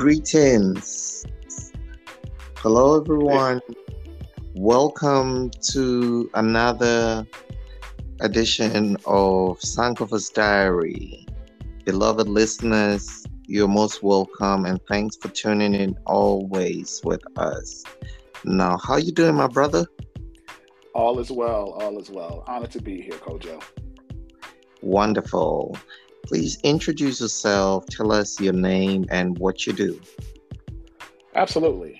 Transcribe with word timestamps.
Greetings. 0.00 1.26
Hello, 2.56 2.98
everyone. 2.98 3.60
Welcome 4.54 5.50
to 5.72 6.30
another 6.32 7.26
edition 8.20 8.96
of 9.04 9.58
Sankofa's 9.58 10.30
Diary. 10.30 11.26
Beloved 11.84 12.28
listeners, 12.28 13.26
you're 13.46 13.68
most 13.68 14.02
welcome 14.02 14.64
and 14.64 14.80
thanks 14.88 15.18
for 15.18 15.28
tuning 15.28 15.74
in 15.74 15.94
always 16.06 17.02
with 17.04 17.20
us. 17.36 17.84
Now, 18.42 18.78
how 18.78 18.96
you 18.96 19.12
doing, 19.12 19.34
my 19.34 19.48
brother? 19.48 19.84
All 20.94 21.18
is 21.18 21.30
well, 21.30 21.72
all 21.78 21.98
is 21.98 22.08
well. 22.08 22.42
Honored 22.46 22.70
to 22.70 22.80
be 22.80 23.02
here, 23.02 23.18
Kojo. 23.18 23.62
Wonderful. 24.80 25.76
Please 26.26 26.58
introduce 26.62 27.20
yourself, 27.20 27.86
tell 27.86 28.12
us 28.12 28.40
your 28.40 28.52
name 28.52 29.06
and 29.10 29.38
what 29.38 29.66
you 29.66 29.72
do. 29.72 30.00
Absolutely. 31.34 31.98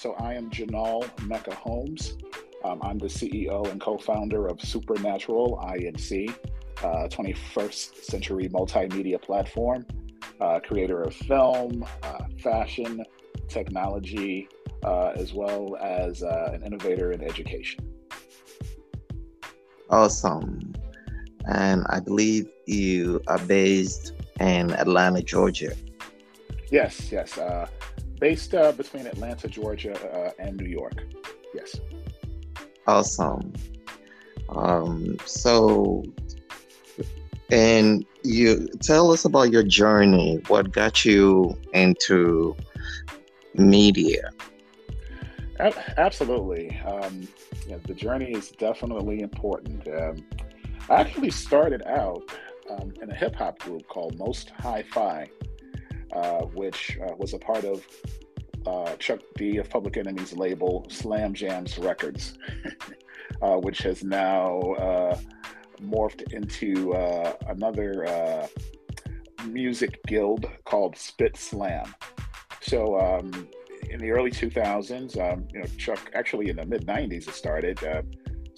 So 0.00 0.12
I 0.20 0.34
am 0.34 0.48
Janol 0.48 1.10
Mecca 1.26 1.52
Holmes. 1.56 2.16
Um, 2.62 2.78
I'm 2.82 2.98
the 2.98 3.08
CEO 3.08 3.68
and 3.68 3.80
co-founder 3.80 4.46
of 4.46 4.60
Supernatural 4.60 5.58
INC, 5.60 6.32
uh, 6.84 7.08
21st 7.08 8.04
century 8.04 8.48
multimedia 8.48 9.20
platform, 9.20 9.84
uh, 10.40 10.60
creator 10.60 11.02
of 11.02 11.14
film, 11.14 11.84
uh, 12.04 12.18
fashion, 12.40 13.04
technology, 13.48 14.48
uh, 14.84 15.08
as 15.16 15.34
well 15.34 15.76
as 15.80 16.22
uh, 16.22 16.52
an 16.54 16.62
innovator 16.62 17.10
in 17.10 17.20
education. 17.20 17.84
Awesome. 19.90 20.67
And 21.48 21.84
I 21.88 22.00
believe 22.00 22.46
you 22.66 23.22
are 23.26 23.38
based 23.38 24.12
in 24.38 24.70
Atlanta, 24.72 25.22
Georgia. 25.22 25.74
Yes, 26.70 27.10
yes. 27.10 27.38
Uh, 27.38 27.66
based 28.20 28.54
uh, 28.54 28.72
between 28.72 29.06
Atlanta, 29.06 29.48
Georgia, 29.48 29.94
uh, 30.12 30.30
and 30.38 30.56
New 30.56 30.68
York. 30.68 31.04
Yes. 31.54 31.80
Awesome. 32.86 33.52
Um, 34.50 35.16
so, 35.24 36.04
and 37.50 38.04
you 38.22 38.68
tell 38.82 39.10
us 39.10 39.24
about 39.24 39.50
your 39.50 39.62
journey. 39.62 40.42
What 40.48 40.72
got 40.72 41.04
you 41.04 41.58
into 41.72 42.56
media? 43.54 44.30
Absolutely. 45.58 46.78
Um, 46.86 47.26
yeah, 47.66 47.78
the 47.84 47.94
journey 47.94 48.32
is 48.32 48.50
definitely 48.50 49.20
important. 49.20 49.88
Um, 49.88 50.24
I 50.90 51.02
actually 51.02 51.30
started 51.30 51.82
out 51.86 52.22
um, 52.70 52.94
in 53.02 53.10
a 53.10 53.14
hip 53.14 53.36
hop 53.36 53.58
group 53.58 53.86
called 53.88 54.18
Most 54.18 54.52
Hi 54.58 54.82
Fi, 54.82 55.28
uh, 56.12 56.40
which 56.54 56.98
uh, 57.02 57.14
was 57.18 57.34
a 57.34 57.38
part 57.38 57.64
of 57.64 57.86
uh, 58.66 58.96
Chuck 58.96 59.20
D 59.36 59.58
of 59.58 59.68
Public 59.68 59.98
Enemy's 59.98 60.32
label, 60.32 60.86
Slam 60.88 61.34
Jamz 61.34 61.82
Records, 61.84 62.38
uh, 63.42 63.56
which 63.56 63.80
has 63.80 64.02
now 64.02 64.60
uh, 64.78 65.18
morphed 65.82 66.32
into 66.32 66.94
uh, 66.94 67.34
another 67.48 68.48
music 69.46 70.00
guild 70.06 70.46
called 70.64 70.96
Spit 70.96 71.36
Slam. 71.36 71.94
So, 72.62 72.98
um, 72.98 73.46
in 73.90 74.00
the 74.00 74.10
early 74.10 74.30
2000s, 74.30 75.18
um, 75.20 75.46
you 75.52 75.60
know, 75.60 75.66
Chuck 75.76 76.10
actually 76.14 76.48
in 76.48 76.56
the 76.56 76.64
mid 76.64 76.86
90s 76.86 77.28
it 77.28 77.34
started. 77.34 77.78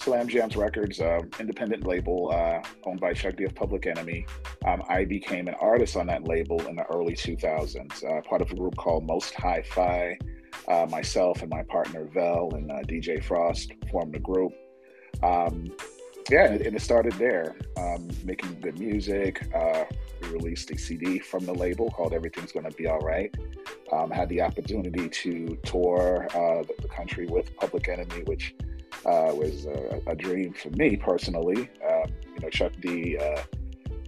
Slam 0.01 0.29
Jamz 0.29 0.56
Records, 0.56 0.98
uh, 0.98 1.20
independent 1.39 1.87
label 1.87 2.31
uh, 2.33 2.62
owned 2.84 3.01
by 3.01 3.12
Chuck 3.12 3.37
D 3.37 3.45
of 3.45 3.55
Public 3.55 3.87
Enemy. 3.87 4.25
Um, 4.65 4.83
I 4.89 5.05
became 5.05 5.47
an 5.47 5.55
artist 5.61 5.95
on 5.95 6.06
that 6.06 6.25
label 6.25 6.59
in 6.67 6.77
the 6.77 6.84
early 6.84 7.12
2000s, 7.12 8.03
uh, 8.03 8.23
part 8.23 8.41
of 8.41 8.51
a 8.51 8.55
group 8.55 8.78
called 8.78 9.06
Most 9.06 9.34
Hi 9.34 9.61
Fi. 9.61 10.19
Uh, 10.66 10.87
myself 10.91 11.43
and 11.43 11.50
my 11.50 11.62
partner 11.65 12.06
Vel 12.15 12.50
and 12.55 12.71
uh, 12.71 12.77
DJ 12.88 13.22
Frost 13.22 13.72
formed 13.91 14.16
a 14.16 14.19
group. 14.19 14.53
Um, 15.22 15.71
yeah, 16.31 16.47
and 16.47 16.61
it, 16.61 16.81
started 16.81 17.12
there, 17.15 17.56
um, 17.77 18.09
making 18.25 18.59
good 18.61 18.78
music. 18.78 19.49
Uh, 19.55 19.84
we 20.22 20.28
released 20.28 20.71
a 20.71 20.78
CD 20.78 21.19
from 21.19 21.44
the 21.44 21.53
label 21.53 21.91
called 21.91 22.15
Everything's 22.15 22.53
Gonna 22.53 22.71
Be 22.71 22.87
All 22.87 23.00
Right. 23.00 23.34
Um, 23.93 24.11
had 24.11 24.31
the 24.31 24.41
opportunity 24.41 25.11
to 25.11 25.59
tour 25.65 26.27
the, 26.32 26.88
country 26.88 27.27
with 27.27 27.55
Public 27.56 27.88
Enemy, 27.88 28.22
which 28.25 28.55
uh, 29.06 29.33
was 29.34 29.66
a, 29.66 30.00
a, 30.06 30.15
dream 30.15 30.53
for 30.53 30.71
me 30.71 30.97
personally. 30.97 31.71
Um, 31.88 32.11
you 32.34 32.41
know, 32.43 32.50
Chuck 32.50 32.72
D 32.81 33.16
uh, 33.16 33.43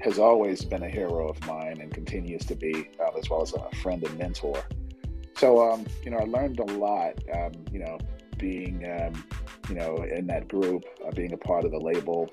has 0.00 0.18
always 0.18 0.64
been 0.64 0.82
a 0.82 0.88
hero 0.88 1.28
of 1.28 1.44
mine 1.46 1.80
and 1.80 1.92
continues 1.92 2.44
to 2.46 2.54
be, 2.54 2.90
uh, 3.00 3.18
as 3.18 3.30
well 3.30 3.42
as 3.42 3.54
a 3.54 3.76
friend 3.76 4.04
and 4.04 4.18
mentor. 4.18 4.62
So, 5.36 5.70
um, 5.70 5.86
you 6.04 6.10
know, 6.10 6.18
I 6.18 6.24
learned 6.24 6.60
a 6.60 6.64
lot. 6.64 7.14
Um, 7.34 7.52
you 7.72 7.78
know, 7.78 7.98
being 8.38 8.84
um, 8.90 9.24
you 9.68 9.76
know 9.76 10.02
in 10.02 10.26
that 10.26 10.48
group, 10.48 10.84
uh, 11.06 11.10
being 11.12 11.32
a 11.32 11.36
part 11.36 11.64
of 11.64 11.70
the 11.70 11.80
label, 11.80 12.30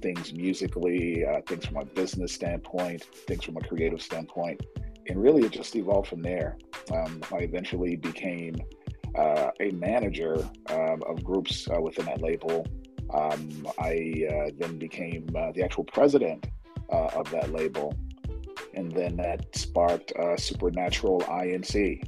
things 0.00 0.32
musically, 0.32 1.24
uh, 1.24 1.40
things 1.46 1.66
from 1.66 1.78
a 1.78 1.84
business 1.84 2.32
standpoint, 2.32 3.04
things 3.26 3.44
from 3.44 3.56
a 3.56 3.60
creative 3.60 4.02
standpoint, 4.02 4.64
and 5.08 5.20
really 5.20 5.42
it 5.42 5.52
just 5.52 5.74
evolved 5.74 6.08
from 6.08 6.22
there. 6.22 6.58
I 6.92 7.38
eventually 7.38 7.96
became 7.96 8.56
uh, 9.14 9.50
a 9.60 9.70
manager 9.72 10.36
um, 10.70 11.02
of 11.06 11.22
groups 11.22 11.68
uh, 11.68 11.80
within 11.80 12.06
that 12.06 12.20
label. 12.22 12.66
Um, 13.12 13.68
I 13.78 14.26
uh, 14.30 14.50
then 14.58 14.78
became 14.78 15.28
uh, 15.36 15.52
the 15.52 15.62
actual 15.62 15.84
president 15.84 16.46
of 16.88 17.30
that 17.30 17.52
label, 17.52 17.94
and 18.74 18.92
then 18.92 19.16
that 19.16 19.56
sparked 19.56 20.12
Supernatural 20.36 21.20
INC 21.22 22.02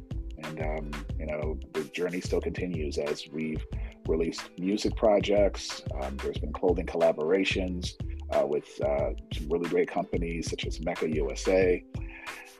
and 0.44 0.60
um, 0.60 1.04
you 1.18 1.26
know 1.26 1.58
the 1.72 1.84
journey 1.84 2.20
still 2.20 2.40
continues 2.40 2.98
as 2.98 3.26
we've 3.32 3.64
released 4.06 4.50
music 4.58 4.94
projects. 4.96 5.82
Um, 6.00 6.16
there's 6.18 6.38
been 6.38 6.52
clothing 6.52 6.86
collaborations 6.86 7.92
uh, 8.30 8.46
with 8.46 8.80
uh, 8.82 9.10
some 9.32 9.48
really 9.48 9.68
great 9.68 9.90
companies 9.90 10.50
such 10.50 10.66
as 10.66 10.80
Mecca 10.80 11.08
USA, 11.08 11.82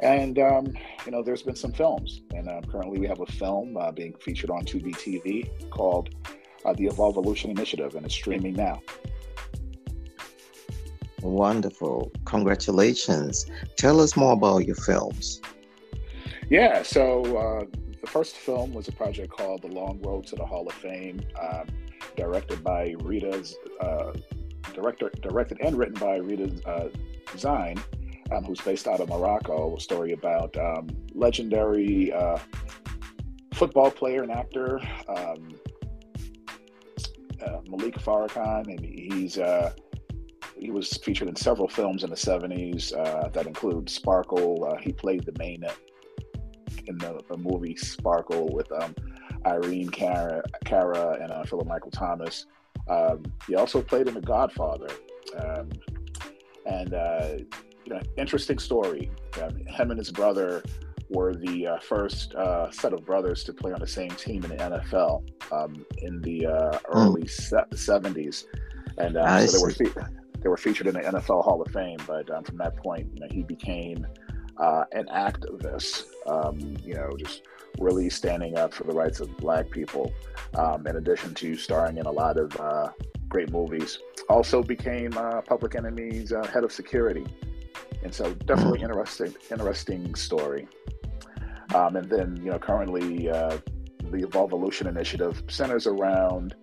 and 0.00 0.38
um, 0.38 0.66
you 1.04 1.12
know 1.12 1.22
there's 1.22 1.42
been 1.42 1.56
some 1.56 1.72
films. 1.72 2.22
And 2.34 2.48
uh, 2.48 2.60
currently 2.70 2.98
we 2.98 3.06
have 3.06 3.20
a 3.20 3.26
film 3.26 3.76
uh, 3.76 3.92
being 3.92 4.14
featured 4.14 4.50
on 4.50 4.64
Tubi 4.64 4.92
TV 4.94 5.70
called 5.70 6.14
uh, 6.64 6.72
the 6.72 6.86
Evolution 6.86 7.50
Initiative, 7.50 7.94
and 7.94 8.04
it's 8.04 8.14
streaming 8.14 8.54
now. 8.54 8.80
Wonderful! 11.22 12.12
Congratulations. 12.24 13.46
Tell 13.76 14.00
us 14.00 14.16
more 14.16 14.32
about 14.32 14.66
your 14.66 14.76
films. 14.76 15.40
Yeah, 16.50 16.82
so 16.82 17.22
uh, 17.36 17.64
the 18.00 18.06
first 18.06 18.36
film 18.36 18.74
was 18.74 18.88
a 18.88 18.92
project 18.92 19.32
called 19.32 19.62
The 19.62 19.68
Long 19.68 20.00
Road 20.02 20.26
to 20.26 20.36
the 20.36 20.44
Hall 20.44 20.66
of 20.66 20.74
Fame, 20.74 21.22
um, 21.40 21.66
directed 22.16 22.62
by 22.62 22.94
Rita's 23.00 23.56
uh, 23.80 24.12
director, 24.74 25.10
directed 25.22 25.60
and 25.62 25.78
written 25.78 25.94
by 25.94 26.16
Rita 26.16 26.52
uh, 26.68 26.88
Zine, 27.36 27.80
um, 28.34 28.44
who's 28.44 28.60
based 28.60 28.86
out 28.86 29.00
of 29.00 29.08
Morocco. 29.08 29.76
A 29.76 29.80
story 29.80 30.12
about 30.12 30.56
um, 30.56 30.88
legendary 31.12 32.12
uh, 32.12 32.38
football 33.54 33.90
player 33.90 34.22
and 34.22 34.32
actor 34.32 34.80
um, 35.08 35.54
uh, 37.44 37.58
Malik 37.68 37.98
Farrakhan, 37.98 38.66
and 38.66 38.84
he's 38.84 39.38
uh, 39.38 39.72
he 40.58 40.70
was 40.70 40.96
featured 40.98 41.28
in 41.28 41.36
several 41.36 41.68
films 41.68 42.04
in 42.04 42.10
the 42.10 42.16
70s 42.16 42.96
uh, 42.96 43.28
that 43.30 43.46
include 43.46 43.90
Sparkle. 43.90 44.64
Uh, 44.64 44.76
he 44.80 44.92
played 44.92 45.24
the 45.24 45.34
main 45.38 45.64
in 46.86 46.96
the, 46.98 47.20
the 47.28 47.36
movie 47.36 47.76
Sparkle 47.76 48.48
with 48.52 48.70
um, 48.72 48.94
Irene 49.46 49.88
Cara, 49.88 50.42
Cara 50.64 51.18
and 51.20 51.32
uh, 51.32 51.42
Philip 51.44 51.66
Michael 51.66 51.90
Thomas. 51.90 52.46
Um, 52.88 53.24
he 53.46 53.56
also 53.56 53.82
played 53.82 54.08
in 54.08 54.14
The 54.14 54.20
Godfather. 54.20 54.88
Um, 55.38 55.70
and, 56.66 56.94
uh, 56.94 57.38
you 57.84 57.94
know, 57.94 58.00
interesting 58.16 58.58
story. 58.58 59.10
Um, 59.42 59.56
him 59.66 59.90
and 59.90 59.98
his 59.98 60.10
brother 60.10 60.62
were 61.10 61.34
the 61.34 61.66
uh, 61.66 61.78
first 61.80 62.34
uh, 62.34 62.70
set 62.70 62.92
of 62.92 63.04
brothers 63.04 63.44
to 63.44 63.52
play 63.52 63.72
on 63.72 63.80
the 63.80 63.86
same 63.86 64.10
team 64.10 64.44
in 64.44 64.50
the 64.50 64.56
NFL 64.56 65.22
um, 65.52 65.84
in 65.98 66.20
the 66.22 66.46
uh, 66.46 66.78
hmm. 66.78 66.98
early 66.98 67.22
mm. 67.22 67.68
70s. 67.72 68.44
And 68.96 69.16
um, 69.16 69.46
so 69.46 69.58
they 69.58 69.62
were, 69.62 69.70
fe- 69.70 70.06
they 70.40 70.48
were 70.48 70.56
featured 70.56 70.86
in 70.86 70.94
the 70.94 71.00
NFL 71.00 71.44
Hall 71.44 71.60
of 71.60 71.70
Fame. 71.72 71.98
But 72.06 72.30
um, 72.30 72.44
from 72.44 72.58
that 72.58 72.76
point, 72.76 73.08
you 73.14 73.20
know, 73.20 73.28
he 73.30 73.42
became 73.42 74.06
uh, 74.56 74.84
an 74.92 75.06
activist, 75.06 76.04
um, 76.26 76.58
you 76.82 76.94
know, 76.94 77.10
just 77.18 77.42
really 77.78 78.08
standing 78.08 78.56
up 78.56 78.72
for 78.72 78.84
the 78.84 78.92
rights 78.92 79.20
of 79.20 79.36
Black 79.38 79.68
people, 79.70 80.12
um, 80.54 80.86
in 80.86 80.96
addition 80.96 81.34
to 81.34 81.56
starring 81.56 81.98
in 81.98 82.06
a 82.06 82.10
lot 82.10 82.36
of 82.36 82.54
uh, 82.60 82.88
great 83.28 83.50
movies. 83.50 83.98
Also 84.28 84.62
became 84.62 85.12
uh, 85.16 85.40
Public 85.42 85.74
Enemy's 85.74 86.32
uh, 86.32 86.46
head 86.46 86.64
of 86.64 86.72
security. 86.72 87.26
And 88.04 88.14
so 88.14 88.34
definitely 88.34 88.82
interesting, 88.82 89.34
interesting 89.50 90.14
story. 90.14 90.68
Um, 91.74 91.96
and 91.96 92.08
then, 92.08 92.36
you 92.36 92.50
know, 92.50 92.58
currently 92.58 93.30
uh, 93.30 93.58
the 94.10 94.24
Evolution 94.24 94.86
Initiative 94.86 95.42
centers 95.48 95.86
around 95.86 96.54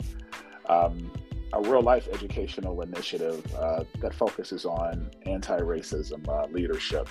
um, 0.69 1.11
a 1.53 1.61
real 1.61 1.81
life 1.81 2.07
educational 2.13 2.81
initiative 2.81 3.43
uh, 3.55 3.83
that 3.99 4.13
focuses 4.13 4.65
on 4.65 5.09
anti 5.25 5.57
racism 5.57 6.25
uh, 6.29 6.47
leadership 6.51 7.09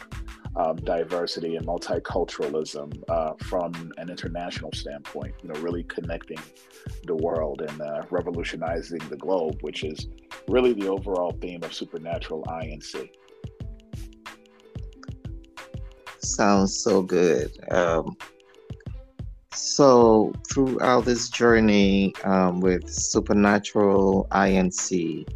um, 0.56 0.76
diversity 0.76 1.56
and 1.56 1.66
multiculturalism 1.66 3.02
uh, 3.08 3.34
from 3.44 3.72
an 3.98 4.08
international 4.08 4.72
standpoint. 4.72 5.34
You 5.42 5.50
know, 5.50 5.60
really 5.60 5.84
connecting 5.84 6.38
the 7.04 7.14
world 7.14 7.62
and 7.62 7.80
uh, 7.80 8.02
revolutionizing 8.10 9.00
the 9.10 9.16
globe, 9.16 9.58
which 9.60 9.84
is 9.84 10.08
really 10.48 10.72
the 10.72 10.88
overall 10.88 11.36
theme 11.40 11.62
of 11.62 11.74
Supernatural 11.74 12.44
INC. 12.44 13.10
Sounds 16.34 16.78
so 16.78 17.02
good. 17.02 17.50
Um, 17.70 18.16
so, 19.52 20.32
throughout 20.50 21.04
this 21.04 21.28
journey 21.28 22.14
um, 22.22 22.60
with 22.60 22.88
Supernatural 22.88 24.28
INC, 24.30 25.28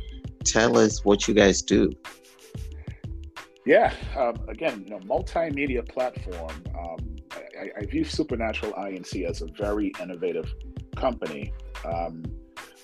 tell 0.44 0.78
us 0.78 1.04
what 1.04 1.26
you 1.26 1.34
guys 1.34 1.62
do. 1.62 1.90
Yeah, 3.66 3.92
um, 4.16 4.36
again, 4.48 4.84
you 4.84 4.90
know, 4.90 4.98
multimedia 5.00 5.86
platform. 5.88 6.62
Um, 6.78 7.16
I, 7.58 7.70
I, 7.80 7.86
view 7.86 8.04
Supernatural 8.04 8.72
INC 8.74 9.28
as 9.28 9.42
a 9.42 9.46
very 9.58 9.90
innovative 10.00 10.52
company. 10.96 11.52
Um, 11.84 12.22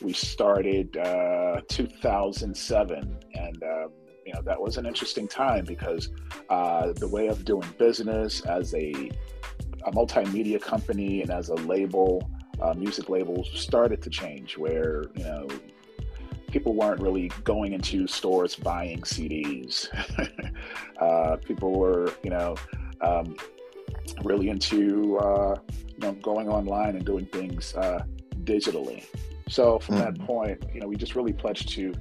we 0.00 0.12
started 0.12 0.96
uh, 0.96 1.60
2007, 1.68 3.18
and 3.34 3.62
um, 3.62 3.90
you 4.26 4.32
know 4.32 4.42
that 4.42 4.60
was 4.60 4.76
an 4.76 4.86
interesting 4.86 5.26
time 5.26 5.64
because 5.64 6.10
uh, 6.48 6.92
the 6.92 7.08
way 7.08 7.28
of 7.28 7.44
doing 7.44 7.68
business 7.78 8.40
as 8.42 8.74
a, 8.74 9.10
a 9.84 9.92
multimedia 9.92 10.60
company 10.60 11.22
and 11.22 11.30
as 11.30 11.48
a 11.48 11.54
label, 11.54 12.28
uh, 12.60 12.74
music 12.74 13.08
label, 13.08 13.44
started 13.44 14.02
to 14.02 14.10
change. 14.10 14.56
Where 14.56 15.04
you 15.14 15.24
know 15.24 15.48
people 16.50 16.74
weren't 16.74 17.00
really 17.00 17.28
going 17.44 17.72
into 17.72 18.06
stores 18.06 18.56
buying 18.56 19.00
CDs. 19.02 19.88
uh, 21.00 21.36
people 21.36 21.78
were, 21.78 22.12
you 22.22 22.30
know, 22.30 22.56
um, 23.00 23.36
really 24.24 24.48
into 24.48 25.18
uh, 25.18 25.56
you 25.70 25.98
know 25.98 26.12
going 26.14 26.48
online 26.48 26.96
and 26.96 27.04
doing 27.04 27.26
things 27.26 27.74
uh, 27.74 28.04
digitally. 28.44 29.04
So 29.48 29.78
from 29.78 29.96
mm. 29.96 29.98
that 30.00 30.26
point, 30.26 30.64
you 30.72 30.80
know, 30.80 30.86
we 30.86 30.96
just 30.96 31.16
really 31.16 31.32
pledged 31.32 31.68
to 31.70 31.92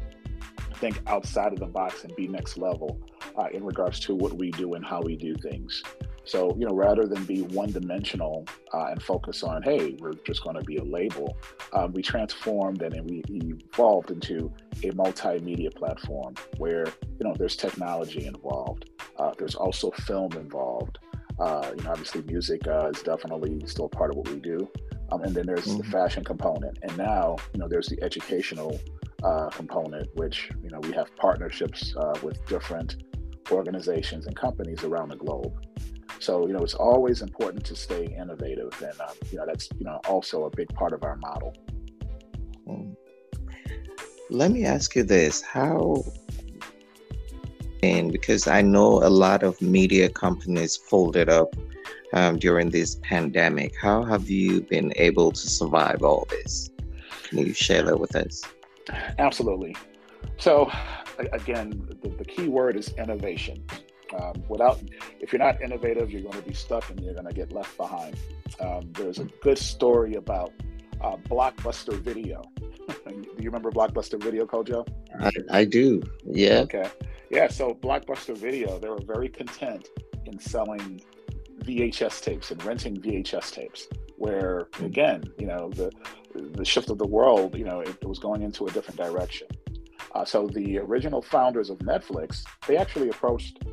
think 0.79 0.99
outside 1.07 1.51
of 1.53 1.59
the 1.59 1.65
box 1.65 2.03
and 2.03 2.15
be 2.15 2.27
next 2.27 2.57
level 2.57 2.99
uh, 3.37 3.47
in 3.51 3.63
regards 3.63 3.99
to 4.01 4.15
what 4.15 4.33
we 4.33 4.51
do 4.51 4.73
and 4.73 4.85
how 4.85 5.01
we 5.01 5.15
do 5.15 5.35
things. 5.35 5.83
So, 6.25 6.55
you 6.59 6.67
know, 6.67 6.75
rather 6.75 7.07
than 7.07 7.23
be 7.25 7.41
one 7.41 7.71
dimensional 7.71 8.45
uh, 8.73 8.85
and 8.91 9.01
focus 9.01 9.41
on, 9.41 9.63
hey, 9.63 9.97
we're 9.99 10.13
just 10.25 10.43
going 10.43 10.55
to 10.55 10.63
be 10.63 10.77
a 10.77 10.83
label, 10.83 11.35
um, 11.73 11.91
we 11.91 12.03
transformed 12.03 12.81
and 12.83 13.09
we 13.09 13.23
evolved 13.29 14.11
into 14.11 14.51
a 14.83 14.91
multimedia 14.91 15.73
platform 15.73 16.35
where, 16.57 16.85
you 16.85 17.23
know, 17.25 17.33
there's 17.37 17.55
technology 17.55 18.25
involved. 18.27 18.89
Uh, 19.17 19.31
there's 19.39 19.55
also 19.55 19.89
film 19.91 20.31
involved. 20.33 20.99
Uh, 21.39 21.71
you 21.75 21.83
know, 21.83 21.91
obviously 21.91 22.21
music 22.23 22.67
uh, 22.67 22.89
is 22.93 23.01
definitely 23.01 23.59
still 23.65 23.89
part 23.89 24.11
of 24.11 24.17
what 24.17 24.29
we 24.29 24.39
do. 24.39 24.69
Um, 25.11 25.23
and 25.23 25.33
then 25.33 25.47
there's 25.47 25.65
mm-hmm. 25.65 25.77
the 25.77 25.83
fashion 25.85 26.23
component. 26.23 26.77
And 26.83 26.95
now, 26.95 27.37
you 27.53 27.59
know, 27.59 27.67
there's 27.67 27.87
the 27.87 28.01
educational 28.03 28.79
uh, 29.23 29.49
component, 29.49 30.07
which, 30.15 30.51
you 30.63 30.69
know, 30.69 30.79
we 30.79 30.91
have 30.93 31.15
partnerships 31.15 31.93
uh, 31.95 32.17
with 32.23 32.45
different 32.47 33.03
organizations 33.51 34.27
and 34.27 34.35
companies 34.35 34.83
around 34.83 35.09
the 35.09 35.15
globe. 35.15 35.53
So, 36.19 36.47
you 36.47 36.53
know, 36.53 36.63
it's 36.63 36.73
always 36.73 37.21
important 37.21 37.63
to 37.65 37.75
stay 37.75 38.05
innovative. 38.05 38.73
And, 38.81 38.99
um, 39.01 39.15
you 39.31 39.37
know, 39.37 39.45
that's, 39.45 39.69
you 39.77 39.85
know, 39.85 39.99
also 40.07 40.45
a 40.45 40.49
big 40.49 40.69
part 40.73 40.93
of 40.93 41.03
our 41.03 41.15
model. 41.15 41.55
Hmm. 42.67 42.91
Let 44.29 44.51
me 44.51 44.65
ask 44.65 44.95
you 44.95 45.03
this 45.03 45.41
how, 45.41 46.03
and 47.81 48.11
because 48.11 48.47
I 48.47 48.61
know 48.61 49.03
a 49.03 49.09
lot 49.09 49.43
of 49.43 49.59
media 49.61 50.09
companies 50.09 50.77
folded 50.77 51.29
up 51.29 51.55
um, 52.13 52.37
during 52.37 52.69
this 52.69 52.99
pandemic, 53.01 53.73
how 53.81 54.03
have 54.03 54.29
you 54.29 54.61
been 54.61 54.91
able 54.97 55.31
to 55.31 55.49
survive 55.49 56.03
all 56.03 56.27
this? 56.29 56.69
Can 57.23 57.39
you 57.39 57.53
share 57.53 57.83
that 57.83 57.99
with 57.99 58.15
us? 58.15 58.43
Absolutely. 59.17 59.75
So, 60.37 60.71
again, 61.33 61.87
the, 62.01 62.09
the 62.09 62.25
key 62.25 62.47
word 62.47 62.75
is 62.75 62.89
innovation. 62.97 63.65
Um, 64.17 64.43
without, 64.47 64.81
if 65.19 65.31
you're 65.31 65.39
not 65.39 65.61
innovative, 65.61 66.11
you're 66.11 66.21
going 66.21 66.41
to 66.41 66.47
be 66.47 66.53
stuck 66.53 66.89
and 66.89 66.99
you're 66.99 67.13
going 67.13 67.27
to 67.27 67.33
get 67.33 67.51
left 67.51 67.77
behind. 67.77 68.15
Um, 68.59 68.91
there's 68.93 69.19
a 69.19 69.25
good 69.41 69.57
story 69.57 70.15
about 70.15 70.51
uh, 71.01 71.17
Blockbuster 71.29 71.93
Video. 71.93 72.41
do 73.07 73.13
you 73.37 73.45
remember 73.45 73.71
Blockbuster 73.71 74.21
Video, 74.21 74.45
Kojo? 74.45 74.87
I, 75.19 75.31
I 75.59 75.65
do. 75.65 76.01
Yeah. 76.25 76.59
Okay. 76.61 76.89
Yeah. 77.29 77.47
So 77.49 77.75
Blockbuster 77.75 78.35
Video, 78.35 78.79
they 78.79 78.89
were 78.89 79.01
very 79.01 79.29
content 79.29 79.89
in 80.25 80.39
selling 80.39 81.01
VHS 81.63 82.21
tapes 82.21 82.51
and 82.51 82.63
renting 82.63 82.97
VHS 82.97 83.51
tapes. 83.51 83.87
Where 84.19 84.67
again, 84.81 85.23
you 85.37 85.47
know, 85.47 85.69
the 85.69 85.91
the 86.35 86.65
shift 86.65 86.89
of 86.89 86.97
the 86.97 87.07
world, 87.07 87.57
you 87.57 87.63
know, 87.63 87.79
it, 87.79 88.05
was 88.05 88.19
going 88.19 88.41
into 88.41 88.67
a 88.67 88.71
different 88.71 88.99
direction. 88.99 89.47
Uh, 90.13 90.25
so 90.25 90.47
the 90.47 90.77
original 90.77 91.21
founders 91.21 91.69
of 91.69 91.77
Netflix, 91.79 92.43
they 92.67 92.75
actually 92.75 93.09
approached 93.09 93.63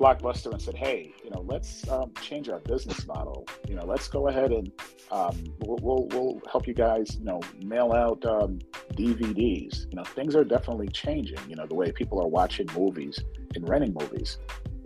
Blockbuster 0.00 0.50
and 0.52 0.60
said, 0.60 0.74
"Hey, 0.74 1.12
you 1.24 1.30
know, 1.30 1.44
let's 1.46 1.88
um, 1.88 2.12
change 2.20 2.48
our 2.48 2.58
business 2.60 3.06
model. 3.06 3.46
You 3.68 3.76
know, 3.76 3.84
let's 3.84 4.08
go 4.08 4.28
ahead 4.28 4.50
and 4.52 4.70
um, 5.10 5.44
we'll, 5.60 5.78
we'll, 5.80 6.06
we'll 6.08 6.42
help 6.50 6.66
you 6.66 6.74
guys. 6.74 7.16
You 7.16 7.24
know, 7.24 7.40
mail 7.62 7.92
out 7.92 8.24
um, 8.24 8.58
DVDs. 8.94 9.88
You 9.90 9.96
know, 9.96 10.04
things 10.04 10.34
are 10.36 10.44
definitely 10.44 10.88
changing. 10.88 11.38
You 11.48 11.56
know, 11.56 11.66
the 11.66 11.74
way 11.74 11.92
people 11.92 12.20
are 12.20 12.28
watching 12.28 12.68
movies 12.76 13.18
and 13.54 13.68
renting 13.68 13.94
movies. 13.94 14.38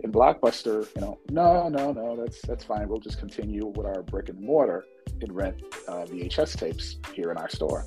In 0.03 0.11
Blockbuster, 0.11 0.87
you 0.95 1.01
know, 1.01 1.19
no, 1.29 1.69
no, 1.69 1.93
no, 1.93 2.15
that's 2.15 2.41
that's 2.41 2.63
fine. 2.63 2.89
We'll 2.89 2.99
just 2.99 3.19
continue 3.19 3.67
with 3.67 3.85
our 3.85 4.01
brick 4.03 4.29
and 4.29 4.39
mortar 4.39 4.85
and 5.21 5.33
rent 5.33 5.61
uh, 5.87 6.05
VHS 6.05 6.57
tapes 6.57 6.97
here 7.13 7.31
in 7.31 7.37
our 7.37 7.49
store. 7.49 7.85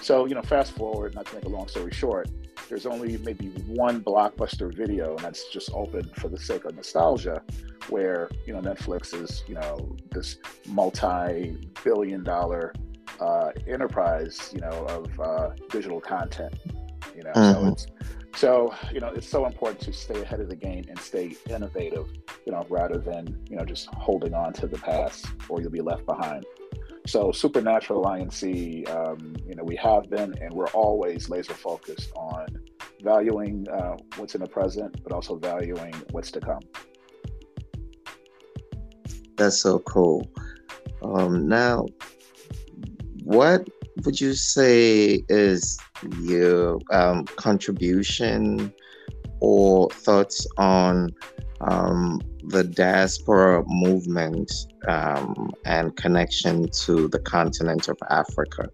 So, 0.00 0.26
you 0.26 0.34
know, 0.34 0.42
fast 0.42 0.72
forward, 0.72 1.14
not 1.14 1.26
to 1.26 1.34
make 1.36 1.44
a 1.44 1.48
long 1.48 1.68
story 1.68 1.92
short, 1.92 2.28
there's 2.68 2.86
only 2.86 3.18
maybe 3.18 3.50
one 3.66 4.02
blockbuster 4.02 4.74
video, 4.74 5.14
and 5.16 5.20
that's 5.20 5.48
just 5.50 5.70
open 5.72 6.10
for 6.16 6.28
the 6.28 6.38
sake 6.38 6.64
of 6.64 6.74
nostalgia, 6.74 7.42
where 7.88 8.28
you 8.46 8.52
know 8.52 8.60
Netflix 8.60 9.14
is 9.14 9.44
you 9.46 9.54
know 9.54 9.96
this 10.10 10.38
multi-billion-dollar 10.66 12.74
uh, 13.20 13.50
enterprise, 13.66 14.50
you 14.54 14.60
know, 14.60 14.86
of 14.88 15.20
uh, 15.20 15.50
digital 15.70 16.00
content. 16.00 16.54
You 17.14 17.24
know, 17.24 17.32
mm-hmm. 17.32 17.52
so 17.52 17.66
it's 17.72 17.86
so 18.34 18.74
you 18.92 19.00
know 19.00 19.08
it's 19.08 19.28
so 19.28 19.46
important 19.46 19.80
to 19.80 19.92
stay 19.92 20.20
ahead 20.22 20.40
of 20.40 20.48
the 20.48 20.56
game 20.56 20.84
and 20.88 20.98
stay 20.98 21.36
innovative. 21.48 22.08
You 22.46 22.52
know, 22.52 22.66
rather 22.68 22.98
than 22.98 23.38
you 23.48 23.56
know 23.56 23.64
just 23.64 23.86
holding 23.88 24.34
on 24.34 24.52
to 24.54 24.66
the 24.66 24.78
past, 24.78 25.26
or 25.48 25.60
you'll 25.60 25.70
be 25.70 25.80
left 25.80 26.06
behind. 26.06 26.44
So 27.06 27.32
Supernatural 27.32 28.04
INC, 28.04 28.88
um, 28.90 29.34
you 29.46 29.56
know, 29.56 29.64
we 29.64 29.74
have 29.76 30.08
been 30.08 30.34
and 30.40 30.52
we're 30.52 30.68
always 30.68 31.28
laser 31.28 31.54
focused 31.54 32.12
on 32.14 32.46
valuing 33.02 33.66
uh, 33.68 33.96
what's 34.16 34.34
in 34.36 34.40
the 34.40 34.46
present, 34.46 35.02
but 35.02 35.12
also 35.12 35.36
valuing 35.36 35.92
what's 36.12 36.30
to 36.30 36.40
come. 36.40 36.60
That's 39.36 39.58
so 39.58 39.80
cool. 39.80 40.30
Um, 41.02 41.48
now, 41.48 41.86
what 43.24 43.68
would 44.04 44.20
you 44.20 44.34
say 44.34 45.24
is 45.28 45.78
your 46.20 46.78
um, 46.90 47.24
contribution 47.24 48.72
or 49.40 49.90
thoughts 49.90 50.46
on 50.58 51.10
um, 51.60 52.20
the 52.44 52.64
diaspora 52.64 53.62
movement 53.66 54.52
um, 54.88 55.52
and 55.64 55.96
connection 55.96 56.68
to 56.70 57.08
the 57.08 57.18
continent 57.18 57.88
of 57.88 57.96
Africa? 58.10 58.68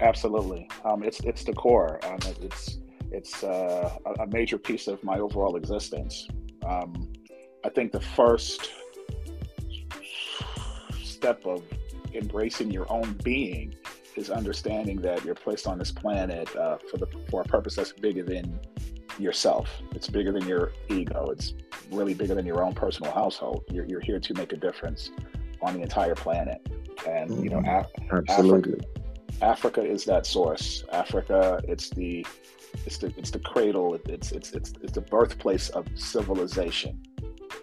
Absolutely, 0.00 0.68
um, 0.84 1.02
it's 1.02 1.20
it's 1.20 1.44
the 1.44 1.52
core. 1.52 2.00
Um, 2.04 2.18
it's 2.40 2.78
it's 3.10 3.42
uh, 3.42 3.96
a 4.20 4.26
major 4.28 4.56
piece 4.56 4.86
of 4.86 5.02
my 5.02 5.18
overall 5.18 5.56
existence. 5.56 6.28
Um, 6.64 7.12
I 7.64 7.68
think 7.68 7.92
the 7.92 8.00
first 8.00 8.70
step 11.02 11.44
of 11.44 11.62
embracing 12.14 12.70
your 12.70 12.90
own 12.90 13.12
being 13.22 13.74
is 14.16 14.30
understanding 14.30 15.00
that 15.02 15.24
you're 15.24 15.34
placed 15.34 15.66
on 15.66 15.78
this 15.78 15.92
planet 15.92 16.54
uh, 16.56 16.78
for 16.90 16.98
the 16.98 17.06
for 17.30 17.42
a 17.42 17.44
purpose 17.44 17.76
that's 17.76 17.92
bigger 17.92 18.22
than 18.22 18.58
yourself. 19.18 19.70
It's 19.94 20.08
bigger 20.08 20.32
than 20.32 20.46
your 20.46 20.72
ego. 20.88 21.28
It's 21.30 21.54
really 21.90 22.14
bigger 22.14 22.34
than 22.34 22.46
your 22.46 22.64
own 22.64 22.74
personal 22.74 23.12
household. 23.12 23.64
You're, 23.70 23.84
you're 23.86 24.00
here 24.00 24.20
to 24.20 24.34
make 24.34 24.52
a 24.52 24.56
difference 24.56 25.10
on 25.62 25.74
the 25.74 25.82
entire 25.82 26.14
planet. 26.14 26.66
And, 27.06 27.30
mm-hmm. 27.30 27.44
you 27.44 27.50
know, 27.50 27.58
mm-hmm. 27.58 28.16
Af- 28.16 28.28
Absolutely. 28.28 28.80
Africa, 29.42 29.42
Africa 29.42 29.84
is 29.84 30.04
that 30.04 30.26
source. 30.26 30.84
Africa, 30.92 31.60
it's 31.66 31.90
the, 31.90 32.26
it's 32.86 32.98
the, 32.98 33.12
it's 33.16 33.30
the 33.30 33.40
cradle. 33.40 33.98
It's, 34.06 34.32
it's, 34.32 34.52
it's, 34.52 34.72
it's 34.82 34.92
the 34.92 35.00
birthplace 35.02 35.68
of 35.70 35.86
civilization. 35.94 37.02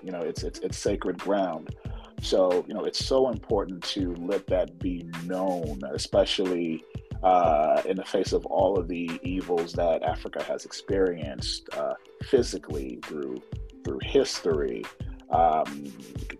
You 0.03 0.11
know, 0.11 0.21
it's, 0.21 0.43
it's, 0.43 0.59
it's 0.59 0.77
sacred 0.77 1.17
ground. 1.17 1.75
So, 2.21 2.65
you 2.67 2.73
know, 2.73 2.83
it's 2.83 3.05
so 3.05 3.29
important 3.29 3.83
to 3.85 4.13
let 4.15 4.47
that 4.47 4.79
be 4.79 5.09
known, 5.25 5.81
especially 5.93 6.83
uh, 7.23 7.81
in 7.85 7.97
the 7.97 8.05
face 8.05 8.33
of 8.33 8.45
all 8.45 8.77
of 8.77 8.87
the 8.87 9.19
evils 9.23 9.73
that 9.73 10.03
Africa 10.03 10.43
has 10.43 10.65
experienced 10.65 11.69
uh, 11.73 11.93
physically 12.23 12.99
through 13.03 13.41
through 13.83 13.99
history, 14.03 14.83
um, 15.29 15.85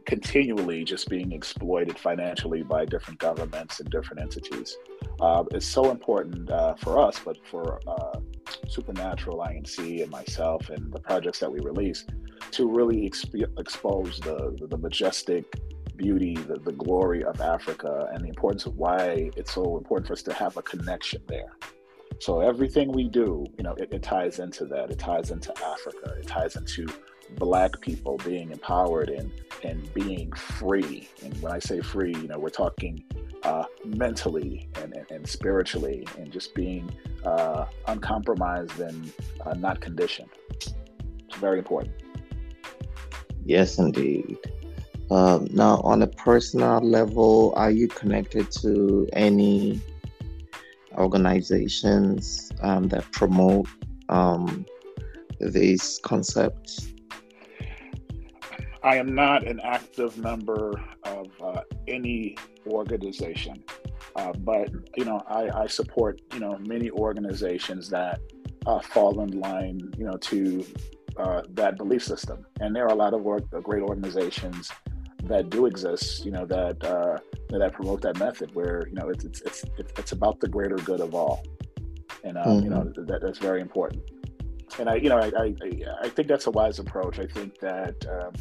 continually 0.06 0.84
just 0.84 1.08
being 1.08 1.32
exploited 1.32 1.98
financially 1.98 2.62
by 2.62 2.84
different 2.86 3.20
governments 3.20 3.80
and 3.80 3.90
different 3.90 4.22
entities. 4.22 4.76
Uh, 5.22 5.44
it's 5.52 5.66
so 5.66 5.90
important 5.90 6.50
uh, 6.52 6.76
for 6.76 7.00
us, 7.00 7.20
but 7.24 7.38
for 7.46 7.80
uh, 7.88 8.20
Supernatural, 8.68 9.40
INC, 9.40 10.02
and 10.02 10.12
myself, 10.12 10.70
and 10.70 10.92
the 10.92 11.00
projects 11.00 11.40
that 11.40 11.52
we 11.52 11.60
release, 11.60 12.06
to 12.52 12.70
really 12.70 13.10
exp- 13.10 13.60
expose 13.60 14.20
the, 14.20 14.58
the 14.70 14.78
majestic 14.78 15.46
beauty, 15.96 16.36
the, 16.36 16.60
the 16.60 16.72
glory 16.72 17.24
of 17.24 17.42
Africa, 17.42 18.10
and 18.14 18.24
the 18.24 18.30
importance 18.30 18.66
of 18.66 18.78
why 18.78 19.32
it's 19.36 19.54
so 19.54 19.78
important 19.78 20.08
for 20.08 20.14
us 20.14 20.22
to 20.24 20.34
have 20.34 20.58
a 20.58 20.62
connection 20.62 21.22
there. 21.28 21.52
So 22.20 22.42
everything 22.42 22.92
we 22.92 23.08
do, 23.08 23.46
you 23.58 23.64
know, 23.64 23.74
it, 23.74 23.90
it 23.92 24.04
ties 24.04 24.40
into 24.40 24.66
that. 24.66 24.90
It 24.90 25.00
ties 25.00 25.32
into 25.32 25.54
Africa. 25.64 26.16
It 26.20 26.28
ties 26.28 26.56
into 26.56 26.88
black 27.38 27.80
people 27.82 28.18
being 28.24 28.52
empowered 28.52 29.10
and 29.10 29.32
and 29.64 29.94
being 29.94 30.32
free. 30.34 31.10
And 31.24 31.40
when 31.42 31.52
I 31.52 31.60
say 31.60 31.82
free, 31.82 32.16
you 32.16 32.28
know, 32.28 32.40
we're 32.40 32.50
talking 32.50 33.04
uh, 33.44 33.66
mentally 33.86 34.70
and, 34.82 34.94
and, 34.96 35.10
and, 35.12 35.28
spiritually, 35.28 36.08
and 36.18 36.32
just 36.32 36.54
being 36.54 36.90
uh, 37.26 37.66
uncompromised 37.88 38.80
and 38.80 39.12
uh, 39.46 39.54
not 39.54 39.80
conditioned. 39.82 40.30
It's 40.52 40.74
very 41.40 41.60
important. 41.60 41.94
Yes, 43.48 43.78
indeed. 43.78 44.38
Um, 45.10 45.48
now, 45.54 45.80
on 45.86 46.02
a 46.02 46.08
personal 46.08 46.82
level, 46.82 47.54
are 47.56 47.72
you 47.72 47.88
connected 47.88 48.52
to 48.60 49.08
any 49.14 49.80
organizations 50.98 52.52
um, 52.62 52.90
that 52.90 53.10
promote 53.14 53.70
um, 54.10 54.66
these 55.40 55.98
concepts? 56.04 56.90
I 58.84 58.98
am 58.98 59.16
not 59.16 59.48
an 59.48 59.62
active 59.64 60.18
member 60.18 60.84
of 61.06 61.28
uh, 61.42 61.62
any 61.88 62.36
organization, 62.68 63.64
uh, 64.18 64.34
but 64.34 64.70
you 64.98 65.06
know 65.06 65.22
I, 65.30 65.64
I, 65.64 65.68
support 65.68 66.22
you 66.34 66.40
know 66.40 66.58
many 66.60 66.90
organizations 66.92 67.90
that 67.90 68.20
uh, 68.66 68.80
fall 68.80 69.22
in 69.22 69.40
line 69.40 69.94
you 69.98 70.06
know 70.06 70.18
to 70.18 70.66
uh, 71.18 71.42
that 71.50 71.78
belief 71.78 72.04
system, 72.04 72.46
and 72.60 72.76
there 72.76 72.86
are 72.86 72.94
a 72.94 72.96
lot 72.96 73.14
of 73.14 73.22
work, 73.22 73.44
great 73.64 73.82
organizations 73.82 74.72
that 75.24 75.50
do 75.50 75.66
exist, 75.66 76.26
you 76.26 76.32
know 76.32 76.46
that 76.46 76.84
uh, 76.84 77.18
that 77.50 77.74
promote 77.74 78.02
that 78.02 78.18
method 78.18 78.54
where 78.56 78.88
you 78.88 78.96
know 78.96 79.10
it's 79.10 79.24
it's 79.26 79.42
it's 79.42 79.64
it's 79.78 80.12
about 80.12 80.40
the 80.40 80.48
greater 80.48 80.78
good 80.78 81.02
of 81.02 81.14
all, 81.14 81.44
and 82.24 82.38
um, 82.38 82.46
mm-hmm. 82.46 82.64
you 82.64 82.70
know 82.70 82.82
mm-hmm. 82.82 83.06
that, 83.06 83.22
that's 83.22 83.40
very 83.40 83.62
important. 83.62 84.04
And 84.80 84.90
I 84.90 84.96
you 84.96 85.10
know 85.10 85.18
I, 85.18 85.32
I 85.40 85.56
I 86.04 86.10
think 86.10 86.28
that's 86.28 86.48
a 86.48 86.52
wise 86.52 86.80
approach. 86.80 87.20
I 87.20 87.28
think 87.28 87.60
that 87.60 87.96
um, 88.06 88.34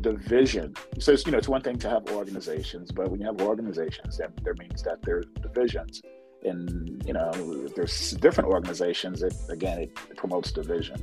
division. 0.00 0.74
So 0.98 1.12
it's, 1.12 1.24
you 1.26 1.32
know, 1.32 1.38
it's 1.38 1.48
one 1.48 1.62
thing 1.62 1.78
to 1.78 1.88
have 1.88 2.06
organizations, 2.10 2.90
but 2.92 3.10
when 3.10 3.20
you 3.20 3.26
have 3.26 3.40
organizations, 3.40 4.18
then 4.18 4.32
there 4.42 4.54
means 4.54 4.82
that 4.82 5.02
there's 5.02 5.26
divisions. 5.40 6.02
And 6.42 7.02
you 7.06 7.14
know, 7.14 7.30
there's 7.74 8.12
different 8.12 8.50
organizations. 8.50 9.22
It 9.22 9.34
again, 9.48 9.78
it 9.78 10.16
promotes 10.16 10.52
division. 10.52 11.02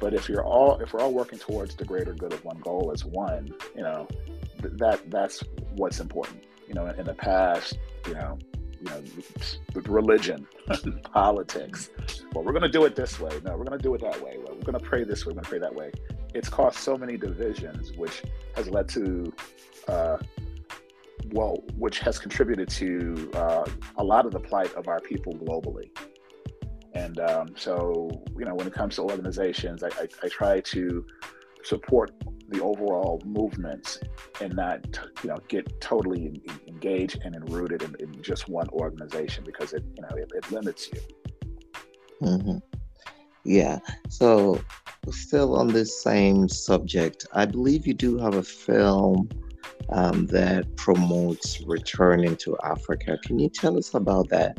But 0.00 0.14
if 0.14 0.28
you're 0.28 0.44
all, 0.44 0.78
if 0.80 0.92
we're 0.92 1.00
all 1.00 1.12
working 1.12 1.38
towards 1.38 1.74
the 1.76 1.84
greater 1.84 2.12
good 2.12 2.32
of 2.32 2.44
one 2.44 2.58
goal 2.58 2.90
as 2.92 3.04
one, 3.04 3.54
you 3.74 3.82
know, 3.82 4.08
th- 4.60 4.74
that 4.76 5.10
that's 5.10 5.42
what's 5.76 6.00
important. 6.00 6.44
You 6.68 6.74
know, 6.74 6.86
in, 6.86 7.00
in 7.00 7.06
the 7.06 7.14
past, 7.14 7.78
you 8.06 8.14
know, 8.14 8.38
you 8.80 8.90
know, 8.90 9.02
religion, 9.86 10.46
politics. 11.12 11.90
Well, 12.32 12.44
we're 12.44 12.52
going 12.52 12.62
to 12.62 12.68
do 12.68 12.84
it 12.84 12.96
this 12.96 13.18
way. 13.20 13.30
No, 13.44 13.56
we're 13.56 13.64
going 13.64 13.78
to 13.78 13.82
do 13.82 13.94
it 13.94 14.00
that 14.02 14.20
way. 14.20 14.36
Well, 14.38 14.54
we're 14.54 14.72
going 14.72 14.78
to 14.78 14.84
pray 14.84 15.04
this 15.04 15.24
way. 15.24 15.30
We're 15.30 15.42
going 15.42 15.44
to 15.44 15.50
pray 15.50 15.58
that 15.60 15.74
way 15.74 15.92
it's 16.34 16.48
caused 16.48 16.76
so 16.76 16.98
many 16.98 17.16
divisions, 17.16 17.92
which 17.92 18.22
has 18.56 18.68
led 18.68 18.88
to, 18.90 19.32
uh, 19.88 20.18
well, 21.30 21.62
which 21.78 22.00
has 22.00 22.18
contributed 22.18 22.68
to 22.68 23.30
uh, 23.34 23.64
a 23.96 24.04
lot 24.04 24.26
of 24.26 24.32
the 24.32 24.40
plight 24.40 24.74
of 24.74 24.88
our 24.88 25.00
people 25.00 25.32
globally. 25.34 25.90
And 27.04 27.20
um, 27.20 27.48
so, 27.56 28.10
you 28.38 28.46
know, 28.46 28.54
when 28.54 28.66
it 28.66 28.72
comes 28.72 28.96
to 28.96 29.02
organizations, 29.02 29.82
I, 29.82 29.88
I, 29.88 30.08
I 30.22 30.28
try 30.28 30.60
to 30.60 31.06
support 31.62 32.12
the 32.48 32.62
overall 32.62 33.20
movements 33.26 33.98
and 34.40 34.54
not, 34.54 34.80
you 35.22 35.28
know, 35.30 35.38
get 35.48 35.80
totally 35.80 36.40
engaged 36.66 37.20
and 37.24 37.34
enrooted 37.34 37.82
in, 37.82 37.94
in 38.00 38.22
just 38.22 38.48
one 38.48 38.68
organization 38.70 39.44
because 39.44 39.74
it, 39.74 39.84
you 39.96 40.02
know, 40.02 40.16
it, 40.16 40.30
it 40.34 40.50
limits 40.50 40.90
you. 40.92 41.00
Mm-hmm. 42.22 42.58
Yeah. 43.44 43.78
So 44.08 44.62
still 45.10 45.56
on 45.56 45.68
this 45.68 46.02
same 46.02 46.48
subject, 46.48 47.26
I 47.34 47.44
believe 47.44 47.86
you 47.86 47.94
do 47.94 48.16
have 48.18 48.34
a 48.34 48.42
film 48.42 49.28
um, 49.90 50.26
that 50.28 50.74
promotes 50.76 51.60
returning 51.66 52.36
to 52.36 52.56
Africa. 52.64 53.18
Can 53.24 53.38
you 53.38 53.50
tell 53.50 53.76
us 53.76 53.92
about 53.92 54.30
that? 54.30 54.58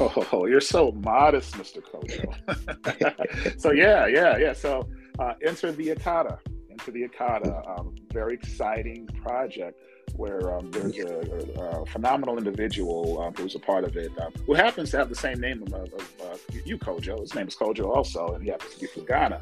Oh, 0.00 0.46
you're 0.48 0.60
so 0.60 0.92
modest, 0.92 1.54
Mr. 1.54 1.80
Kojo. 1.82 3.60
so 3.60 3.72
yeah, 3.72 4.06
yeah, 4.06 4.36
yeah. 4.36 4.52
So 4.52 4.88
uh, 5.18 5.34
enter 5.44 5.72
the 5.72 5.88
Akata. 5.88 6.38
Enter 6.70 6.90
the 6.90 7.08
Akata. 7.08 7.78
Um, 7.78 7.94
very 8.12 8.34
exciting 8.34 9.06
project 9.22 9.78
where 10.16 10.56
um, 10.56 10.70
there's 10.70 10.96
a, 10.98 11.60
a, 11.60 11.82
a, 11.82 11.86
phenomenal 11.86 12.38
individual 12.38 13.20
um, 13.20 13.34
who's 13.34 13.56
a 13.56 13.58
part 13.58 13.82
of 13.82 13.96
it, 13.96 14.12
um, 14.20 14.32
who 14.46 14.54
happens 14.54 14.90
to 14.92 14.96
have 14.96 15.08
the 15.08 15.14
same 15.14 15.40
name 15.40 15.60
of, 15.62 15.72
of 15.72 15.92
uh, 16.22 16.36
you, 16.64 16.78
Kojo. 16.78 17.20
His 17.20 17.34
name 17.34 17.48
is 17.48 17.56
Kojo 17.56 17.86
also, 17.86 18.28
and 18.28 18.44
he 18.44 18.50
happens 18.50 18.74
to 18.74 18.80
be 18.80 18.86
from 18.86 19.06
Ghana. 19.06 19.40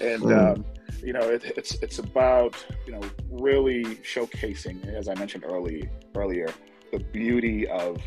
And 0.00 0.22
mm. 0.22 0.64
you 1.02 1.12
know, 1.12 1.22
it, 1.22 1.44
it's 1.56 1.74
it's 1.76 1.98
about 1.98 2.54
you 2.86 2.92
know 2.92 3.00
really 3.30 3.84
showcasing, 3.96 4.86
as 4.94 5.08
I 5.08 5.14
mentioned 5.14 5.44
early 5.46 5.88
earlier, 6.14 6.48
the 6.92 6.98
beauty 6.98 7.66
of 7.68 7.98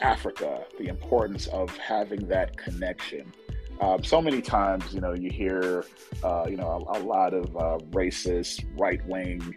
Africa, 0.00 0.64
the 0.78 0.88
importance 0.88 1.46
of 1.48 1.76
having 1.76 2.26
that 2.28 2.56
connection. 2.56 3.32
Um, 3.80 4.02
so 4.02 4.20
many 4.20 4.42
times, 4.42 4.92
you 4.92 5.00
know, 5.00 5.14
you 5.14 5.30
hear, 5.30 5.84
uh, 6.24 6.46
you 6.48 6.56
know, 6.56 6.84
a, 6.88 6.98
a 6.98 7.00
lot 7.00 7.32
of 7.32 7.56
uh, 7.56 7.78
racist, 7.90 8.64
right 8.76 9.04
wing 9.06 9.54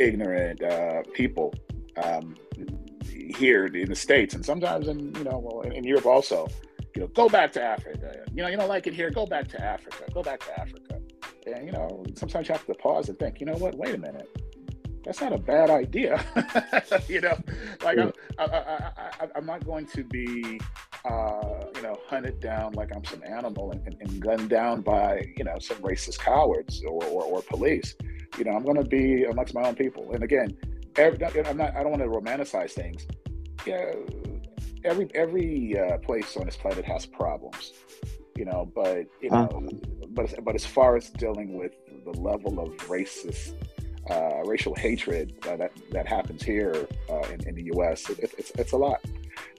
ignorant 0.00 0.62
uh, 0.62 1.02
people 1.12 1.54
um, 2.02 2.34
here 3.04 3.66
in 3.66 3.88
the 3.88 3.94
states, 3.94 4.34
and 4.34 4.44
sometimes 4.44 4.88
in 4.88 5.14
you 5.14 5.24
know 5.24 5.38
well, 5.38 5.60
in, 5.60 5.72
in, 5.72 5.84
Europe 5.84 6.06
also. 6.06 6.48
You 6.96 7.02
know, 7.02 7.08
go 7.08 7.28
back 7.28 7.52
to 7.52 7.62
Africa. 7.62 8.24
You 8.34 8.42
know, 8.42 8.48
you 8.48 8.56
don't 8.56 8.68
like 8.68 8.88
it 8.88 8.94
here. 8.94 9.10
Go 9.10 9.24
back 9.24 9.46
to 9.48 9.62
Africa. 9.62 10.04
Go 10.12 10.22
back 10.22 10.40
to 10.40 10.60
Africa. 10.60 11.00
And 11.46 11.66
you 11.66 11.72
know, 11.72 12.04
sometimes 12.16 12.48
you 12.48 12.54
have 12.54 12.66
to 12.66 12.74
pause 12.74 13.08
and 13.08 13.18
think. 13.18 13.38
You 13.38 13.46
know 13.46 13.54
what? 13.54 13.76
Wait 13.76 13.94
a 13.94 13.98
minute. 13.98 14.28
That's 15.04 15.20
not 15.20 15.32
a 15.32 15.38
bad 15.38 15.70
idea. 15.70 16.24
you 17.08 17.20
know, 17.20 17.38
like 17.82 17.98
I'm, 17.98 18.12
I, 18.38 18.44
I, 18.44 18.92
I, 19.20 19.28
I'm 19.34 19.46
not 19.46 19.64
going 19.64 19.86
to 19.86 20.04
be 20.04 20.60
uh, 21.04 21.64
you 21.74 21.82
know, 21.82 21.98
hunted 22.08 22.40
down 22.40 22.72
like 22.72 22.94
I'm 22.94 23.04
some 23.04 23.22
animal 23.24 23.70
and, 23.72 23.86
and, 23.86 23.96
and, 24.00 24.20
gunned 24.20 24.50
down 24.50 24.82
by, 24.82 25.32
you 25.36 25.44
know, 25.44 25.58
some 25.58 25.78
racist 25.78 26.18
cowards 26.18 26.82
or, 26.84 27.02
or, 27.04 27.24
or 27.24 27.42
police. 27.42 27.94
You 28.36 28.44
know, 28.44 28.52
I'm 28.52 28.64
going 28.64 28.76
to 28.76 28.84
be 28.84 29.24
amongst 29.24 29.54
my 29.54 29.62
own 29.62 29.74
people. 29.74 30.12
And 30.12 30.22
again, 30.22 30.56
every, 30.96 31.24
I'm 31.46 31.56
not. 31.56 31.74
I 31.74 31.82
don't 31.82 31.90
want 31.90 32.02
to 32.02 32.08
romanticize 32.08 32.72
things. 32.72 33.06
Yeah, 33.66 33.92
every 34.84 35.10
every 35.14 35.78
uh, 35.78 35.98
place 35.98 36.36
on 36.36 36.46
this 36.46 36.56
planet 36.56 36.84
has 36.84 37.06
problems. 37.06 37.72
You 38.36 38.44
know, 38.44 38.70
but 38.74 39.06
you 39.20 39.30
know, 39.30 39.48
uh 39.48 40.06
but 40.10 40.44
but 40.44 40.54
as 40.54 40.64
far 40.64 40.96
as 40.96 41.10
dealing 41.10 41.58
with 41.58 41.72
the 42.04 42.18
level 42.20 42.60
of 42.60 42.76
racist 42.88 43.54
uh, 44.08 44.42
racial 44.44 44.74
hatred 44.74 45.34
uh, 45.46 45.56
that 45.56 45.72
that 45.90 46.06
happens 46.06 46.42
here 46.42 46.86
uh, 47.08 47.22
in, 47.32 47.48
in, 47.48 47.54
the 47.54 47.64
U.S. 47.74 48.08
It, 48.10 48.32
it's 48.38 48.50
it's 48.52 48.72
a 48.72 48.76
lot. 48.76 49.00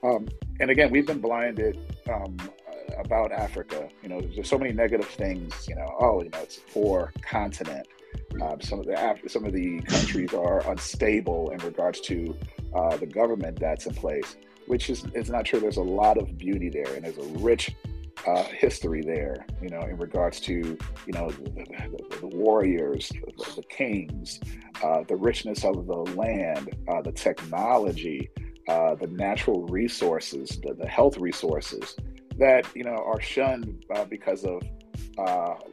Um, 0.03 0.27
and 0.59 0.71
again, 0.71 0.91
we've 0.91 1.05
been 1.05 1.21
blinded 1.21 1.77
um, 2.11 2.37
about 2.97 3.31
Africa. 3.31 3.87
You 4.01 4.09
know, 4.09 4.21
there's 4.21 4.49
so 4.49 4.57
many 4.57 4.73
negative 4.73 5.07
things. 5.07 5.67
You 5.67 5.75
know, 5.75 5.95
oh, 5.99 6.23
you 6.23 6.29
know, 6.29 6.39
it's 6.39 6.57
a 6.57 6.71
poor 6.71 7.13
continent. 7.21 7.87
Um, 8.41 8.59
some 8.61 8.79
of 8.79 8.85
the 8.85 9.19
some 9.27 9.45
of 9.45 9.53
the 9.53 9.81
countries 9.81 10.33
are 10.33 10.67
unstable 10.69 11.51
in 11.51 11.59
regards 11.59 12.01
to 12.01 12.35
uh, 12.73 12.97
the 12.97 13.05
government 13.05 13.59
that's 13.59 13.85
in 13.85 13.93
place, 13.93 14.37
which 14.67 14.89
is 14.89 15.05
is 15.13 15.29
not 15.29 15.45
true. 15.45 15.59
There's 15.59 15.77
a 15.77 15.81
lot 15.81 16.17
of 16.17 16.37
beauty 16.37 16.69
there, 16.69 16.93
and 16.93 17.05
there's 17.05 17.17
a 17.17 17.39
rich 17.39 17.71
uh, 18.27 18.43
history 18.43 19.01
there. 19.01 19.45
You 19.61 19.69
know, 19.69 19.81
in 19.81 19.97
regards 19.97 20.39
to 20.41 20.53
you 20.53 21.13
know 21.13 21.29
the, 21.29 21.49
the, 21.49 22.17
the 22.21 22.27
warriors, 22.27 23.09
the, 23.09 23.55
the 23.55 23.63
kings, 23.63 24.39
uh, 24.83 25.03
the 25.07 25.15
richness 25.15 25.63
of 25.63 25.87
the 25.87 25.95
land, 26.15 26.75
uh, 26.87 27.01
the 27.01 27.11
technology, 27.11 28.29
uh, 28.67 28.95
the 28.95 29.07
natural 29.07 29.65
resources, 29.67 30.59
the, 30.61 30.87
health 30.87 31.17
resources 31.17 31.95
that 32.37 32.65
you 32.75 32.83
know 32.83 32.95
are 32.95 33.21
shunned 33.21 33.85
uh, 33.95 34.05
because 34.05 34.45
of 34.45 34.61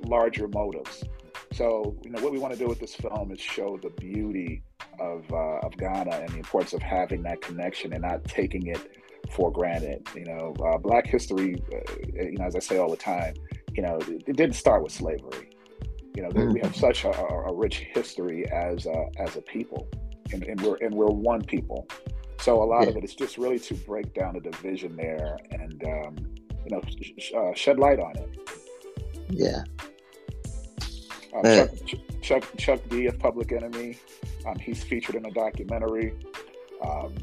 larger 0.04 0.48
motives. 0.48 1.04
So, 1.52 1.96
you 2.04 2.10
know, 2.10 2.20
what 2.20 2.32
we 2.32 2.38
want 2.38 2.52
to 2.52 2.58
do 2.58 2.68
with 2.68 2.78
this 2.78 2.94
film 2.94 3.32
is 3.32 3.40
show 3.40 3.78
the 3.78 3.90
beauty 3.90 4.62
of 5.00 5.24
uh, 5.32 5.58
of 5.60 5.76
Ghana 5.76 6.10
and 6.10 6.28
the 6.30 6.36
importance 6.36 6.72
of 6.72 6.82
having 6.82 7.22
that 7.22 7.40
connection 7.40 7.92
and 7.92 8.02
not 8.02 8.24
taking 8.24 8.66
it 8.66 8.92
for 9.30 9.52
granted. 9.52 10.06
You 10.14 10.24
know, 10.24 10.54
uh, 10.64 10.78
Black 10.78 11.06
history, 11.06 11.62
uh, 11.72 11.92
you 12.14 12.38
know, 12.38 12.44
as 12.44 12.56
I 12.56 12.60
say 12.60 12.78
all 12.78 12.90
the 12.90 12.96
time, 12.96 13.34
you 13.74 13.82
know, 13.82 13.96
it, 13.96 14.24
it, 14.26 14.36
didn't 14.36 14.54
start 14.54 14.82
with 14.82 14.92
slavery. 14.92 15.50
You 16.14 16.22
know, 16.22 16.30
mm-hmm. 16.30 16.52
we 16.52 16.60
have 16.60 16.74
such 16.74 17.04
a, 17.04 17.10
a, 17.10 17.54
rich 17.54 17.86
history 17.92 18.50
as 18.50 18.86
a, 18.86 19.06
as 19.18 19.36
a 19.36 19.42
people, 19.42 19.88
and, 20.32 20.42
and 20.42 20.60
we're 20.60 20.76
and 20.76 20.94
we're 20.94 21.06
one 21.06 21.44
people. 21.44 21.88
So 22.40 22.62
a 22.62 22.64
lot 22.64 22.82
yeah. 22.82 22.90
of 22.90 22.96
it 22.96 23.04
is 23.04 23.14
just 23.14 23.38
really 23.38 23.58
to 23.60 23.74
break 23.74 24.14
down 24.14 24.34
the 24.34 24.40
division 24.40 24.96
there 24.96 25.38
and 25.50 25.82
um, 25.84 26.16
you 26.64 26.70
know 26.70 26.80
sh- 27.18 27.32
uh, 27.36 27.54
shed 27.54 27.78
light 27.78 28.00
on 28.00 28.16
it. 28.16 28.38
Yeah. 29.30 29.64
Um, 31.34 31.44
Chuck, 31.44 31.70
Chuck, 32.22 32.44
Chuck 32.56 32.80
D 32.88 33.06
of 33.06 33.18
Public 33.18 33.52
Enemy, 33.52 33.98
um, 34.46 34.58
he's 34.58 34.82
featured 34.82 35.14
in 35.14 35.26
a 35.26 35.30
documentary. 35.30 36.14
Um, 36.82 37.14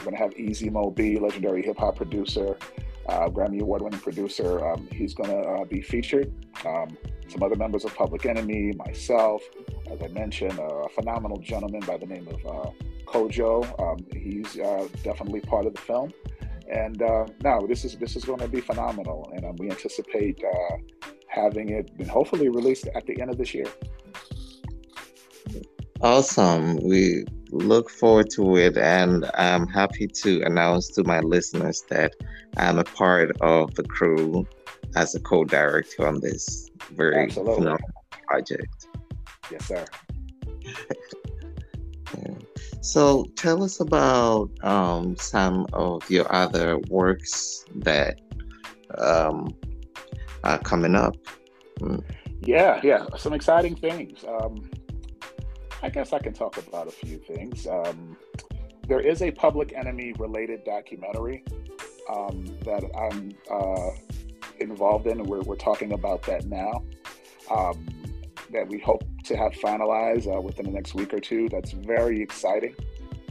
we're 0.00 0.12
going 0.12 0.16
to 0.16 0.22
have 0.22 0.38
Easy 0.38 0.70
Mo 0.70 0.90
Bee, 0.90 1.18
legendary 1.18 1.62
hip 1.62 1.78
hop 1.78 1.96
producer, 1.96 2.56
uh, 3.06 3.28
Grammy 3.28 3.60
Award 3.60 3.82
winning 3.82 4.00
producer. 4.00 4.66
Um, 4.66 4.88
he's 4.90 5.14
going 5.14 5.30
to 5.30 5.36
uh, 5.36 5.64
be 5.64 5.82
featured. 5.82 6.32
Um, 6.64 6.96
some 7.28 7.42
other 7.42 7.56
members 7.56 7.84
of 7.84 7.94
Public 7.94 8.24
Enemy, 8.24 8.72
myself, 8.76 9.42
as 9.90 10.02
I 10.02 10.08
mentioned, 10.08 10.58
a 10.58 10.88
phenomenal 10.88 11.38
gentleman 11.38 11.80
by 11.80 11.98
the 11.98 12.06
name 12.06 12.26
of 12.28 12.46
uh, 12.46 12.70
Kojo. 13.04 13.64
Um, 13.80 13.98
he's 14.12 14.58
uh, 14.58 14.88
definitely 15.02 15.40
part 15.40 15.66
of 15.66 15.74
the 15.74 15.80
film. 15.80 16.12
And 16.70 17.02
uh, 17.02 17.26
no, 17.42 17.66
this 17.66 17.84
is 17.84 17.96
this 17.96 18.16
is 18.16 18.24
going 18.24 18.38
to 18.38 18.48
be 18.48 18.60
phenomenal, 18.60 19.30
and 19.34 19.44
um, 19.44 19.56
we 19.56 19.70
anticipate 19.70 20.40
having 21.26 21.70
it 21.70 21.90
and 21.98 22.08
hopefully 22.08 22.48
released 22.48 22.86
at 22.94 23.06
the 23.06 23.20
end 23.20 23.30
of 23.30 23.38
this 23.38 23.52
year. 23.52 23.66
Awesome. 26.02 26.76
We 26.76 27.26
look 27.50 27.90
forward 27.90 28.30
to 28.30 28.56
it, 28.56 28.78
and 28.78 29.30
I'm 29.34 29.66
happy 29.66 30.06
to 30.06 30.42
announce 30.42 30.88
to 30.92 31.04
my 31.04 31.20
listeners 31.20 31.82
that 31.90 32.14
I'm 32.56 32.78
a 32.78 32.84
part 32.84 33.36
of 33.42 33.74
the 33.74 33.82
crew 33.82 34.46
as 34.96 35.14
a 35.14 35.20
co-director 35.20 36.08
on 36.08 36.20
this 36.20 36.70
very 36.92 37.24
Absolutely. 37.24 37.54
phenomenal 37.54 37.90
project. 38.26 38.86
Yes, 39.50 39.66
sir. 39.66 39.84
yeah. 42.16 42.34
So, 42.80 43.26
tell 43.36 43.62
us 43.62 43.78
about 43.80 44.50
um, 44.64 45.16
some 45.16 45.66
of 45.74 46.10
your 46.10 46.32
other 46.34 46.78
works 46.88 47.66
that 47.76 48.20
um, 48.96 49.54
are 50.44 50.58
coming 50.60 50.94
up. 50.94 51.14
Mm. 51.78 52.02
Yeah, 52.42 52.80
yeah, 52.82 53.04
some 53.18 53.34
exciting 53.34 53.76
things. 53.76 54.24
Um, 54.26 54.70
I 55.82 55.88
guess 55.88 56.12
I 56.12 56.18
can 56.18 56.32
talk 56.32 56.58
about 56.58 56.88
a 56.88 56.90
few 56.90 57.18
things. 57.18 57.66
Um, 57.66 58.16
there 58.86 59.00
is 59.00 59.22
a 59.22 59.30
Public 59.30 59.72
Enemy 59.74 60.14
related 60.18 60.64
documentary 60.64 61.44
um, 62.12 62.44
that 62.64 62.82
I'm 62.96 63.34
uh, 63.50 63.90
involved 64.58 65.06
in, 65.06 65.20
and 65.20 65.26
we're, 65.26 65.42
we're 65.42 65.56
talking 65.56 65.92
about 65.92 66.22
that 66.24 66.46
now. 66.46 66.82
Um, 67.50 67.86
that 68.52 68.68
we 68.68 68.78
hope 68.78 69.04
to 69.24 69.36
have 69.36 69.52
finalized 69.52 70.26
uh, 70.26 70.40
within 70.40 70.66
the 70.66 70.72
next 70.72 70.94
week 70.94 71.14
or 71.14 71.20
two. 71.20 71.48
That's 71.48 71.70
very 71.72 72.20
exciting. 72.20 72.74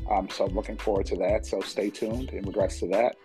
Um, 0.09 0.29
so 0.29 0.45
I'm 0.45 0.55
looking 0.55 0.77
forward 0.77 1.05
to 1.07 1.17
that. 1.17 1.45
So 1.45 1.59
stay 1.61 1.89
tuned 1.89 2.29
in 2.29 2.45
regards 2.45 2.79
to 2.79 2.87
that. 2.87 3.17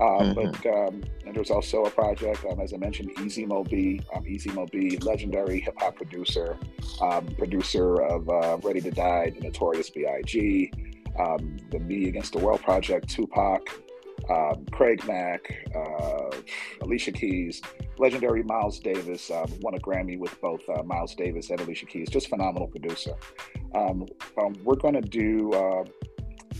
Um, 0.00 0.34
mm-hmm. 0.34 0.34
But 0.34 0.66
um, 0.66 1.02
and 1.26 1.34
there's 1.34 1.50
also 1.50 1.84
a 1.84 1.90
project, 1.90 2.44
um, 2.50 2.60
as 2.60 2.72
I 2.72 2.76
mentioned, 2.76 3.10
Easy 3.20 3.44
Mo 3.44 3.64
Bee. 3.64 4.00
Um, 4.14 4.26
Easy 4.26 4.50
Mo 4.50 4.66
Bee, 4.66 4.96
legendary 4.98 5.60
hip 5.60 5.74
hop 5.78 5.96
producer, 5.96 6.56
um, 7.00 7.26
producer 7.36 8.00
of 8.02 8.28
uh, 8.28 8.58
Ready 8.62 8.80
to 8.82 8.90
Die, 8.90 9.30
The 9.30 9.40
Notorious 9.40 9.90
B.I.G., 9.90 10.72
um, 11.18 11.56
the 11.70 11.80
Me 11.80 12.08
Against 12.08 12.32
the 12.32 12.38
World 12.38 12.62
Project, 12.62 13.08
Tupac, 13.08 13.68
Craig 14.70 15.04
Mack, 15.06 15.52
uh, 15.74 16.30
Alicia 16.82 17.12
Keys, 17.12 17.60
legendary 17.98 18.44
Miles 18.44 18.78
Davis, 18.78 19.30
won 19.60 19.74
a 19.74 19.78
Grammy 19.78 20.16
with 20.16 20.40
both 20.40 20.60
uh, 20.68 20.82
Miles 20.84 21.14
Davis 21.16 21.50
and 21.50 21.60
Alicia 21.60 21.86
Keys. 21.86 22.08
Just 22.08 22.28
phenomenal 22.28 22.68
producer. 22.68 23.14
we're 23.74 24.76
going 24.76 24.94
to 24.94 25.00
do 25.00 25.84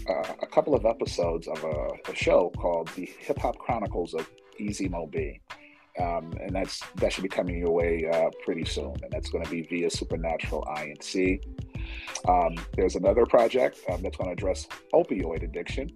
uh, 0.09 0.35
a 0.40 0.47
couple 0.47 0.75
of 0.75 0.85
episodes 0.85 1.49
of 1.49 1.62
a, 1.64 2.11
a 2.11 2.14
show 2.14 2.51
called 2.57 2.88
the 2.97 3.09
Hip 3.21 3.38
Hop 3.38 3.59
Chronicles 3.59 4.14
of 4.14 4.29
Easy 4.59 4.88
Mo 4.88 5.07
Bee. 5.07 5.40
Um, 6.01 6.33
and 6.40 6.55
that's 6.55 6.81
that 6.97 7.12
should 7.12 7.25
be 7.25 7.29
coming 7.29 7.59
your 7.59 7.73
way 7.73 8.09
uh, 8.09 8.31
pretty 8.44 8.64
soon, 8.64 8.94
and 9.03 9.11
that's 9.11 9.31
going 9.31 9.44
to 9.44 9.51
be 9.51 9.62
via 9.62 9.90
Supernatural 9.90 10.64
INC. 10.77 11.42
Um, 12.29 12.55
there's 12.77 12.94
another 12.94 13.27
project 13.27 13.81
um, 13.90 14.03
that's 14.03 14.16
going 14.16 14.29
to 14.29 14.33
address 14.33 14.68
opioid 14.94 15.42
addiction. 15.42 15.90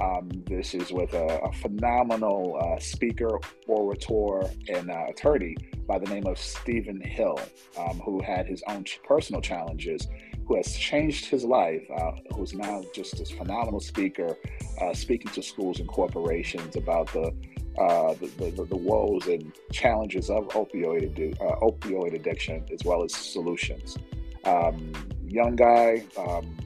Um, 0.00 0.30
this 0.46 0.74
is 0.74 0.92
with 0.92 1.12
a, 1.14 1.40
a 1.42 1.52
phenomenal 1.52 2.58
uh, 2.60 2.80
speaker, 2.80 3.38
orator, 3.68 4.50
and 4.68 4.90
uh, 4.90 5.04
attorney 5.10 5.56
by 5.86 5.98
the 5.98 6.06
name 6.06 6.26
of 6.26 6.38
Stephen 6.38 7.00
Hill, 7.00 7.38
um, 7.78 8.00
who 8.00 8.20
had 8.22 8.46
his 8.46 8.62
own 8.66 8.84
personal 9.06 9.40
challenges 9.40 10.08
who 10.46 10.56
has 10.56 10.76
changed 10.76 11.26
his 11.26 11.44
life, 11.44 11.82
uh, 11.96 12.12
who's 12.34 12.54
now 12.54 12.82
just 12.94 13.16
this 13.16 13.30
phenomenal 13.30 13.80
speaker, 13.80 14.36
uh, 14.80 14.92
speaking 14.92 15.30
to 15.32 15.42
schools 15.42 15.80
and 15.80 15.88
corporations 15.88 16.76
about 16.76 17.10
the, 17.12 17.34
uh, 17.78 18.14
the, 18.14 18.50
the, 18.50 18.64
the, 18.64 18.76
woes 18.76 19.26
and 19.26 19.52
challenges 19.72 20.30
of 20.30 20.46
opioid, 20.48 21.40
uh, 21.40 21.56
opioid 21.60 22.14
addiction, 22.14 22.64
as 22.72 22.84
well 22.84 23.02
as 23.02 23.14
solutions. 23.14 23.96
Um, 24.44 24.92
young 25.26 25.56
guy, 25.56 26.04
um, 26.18 26.56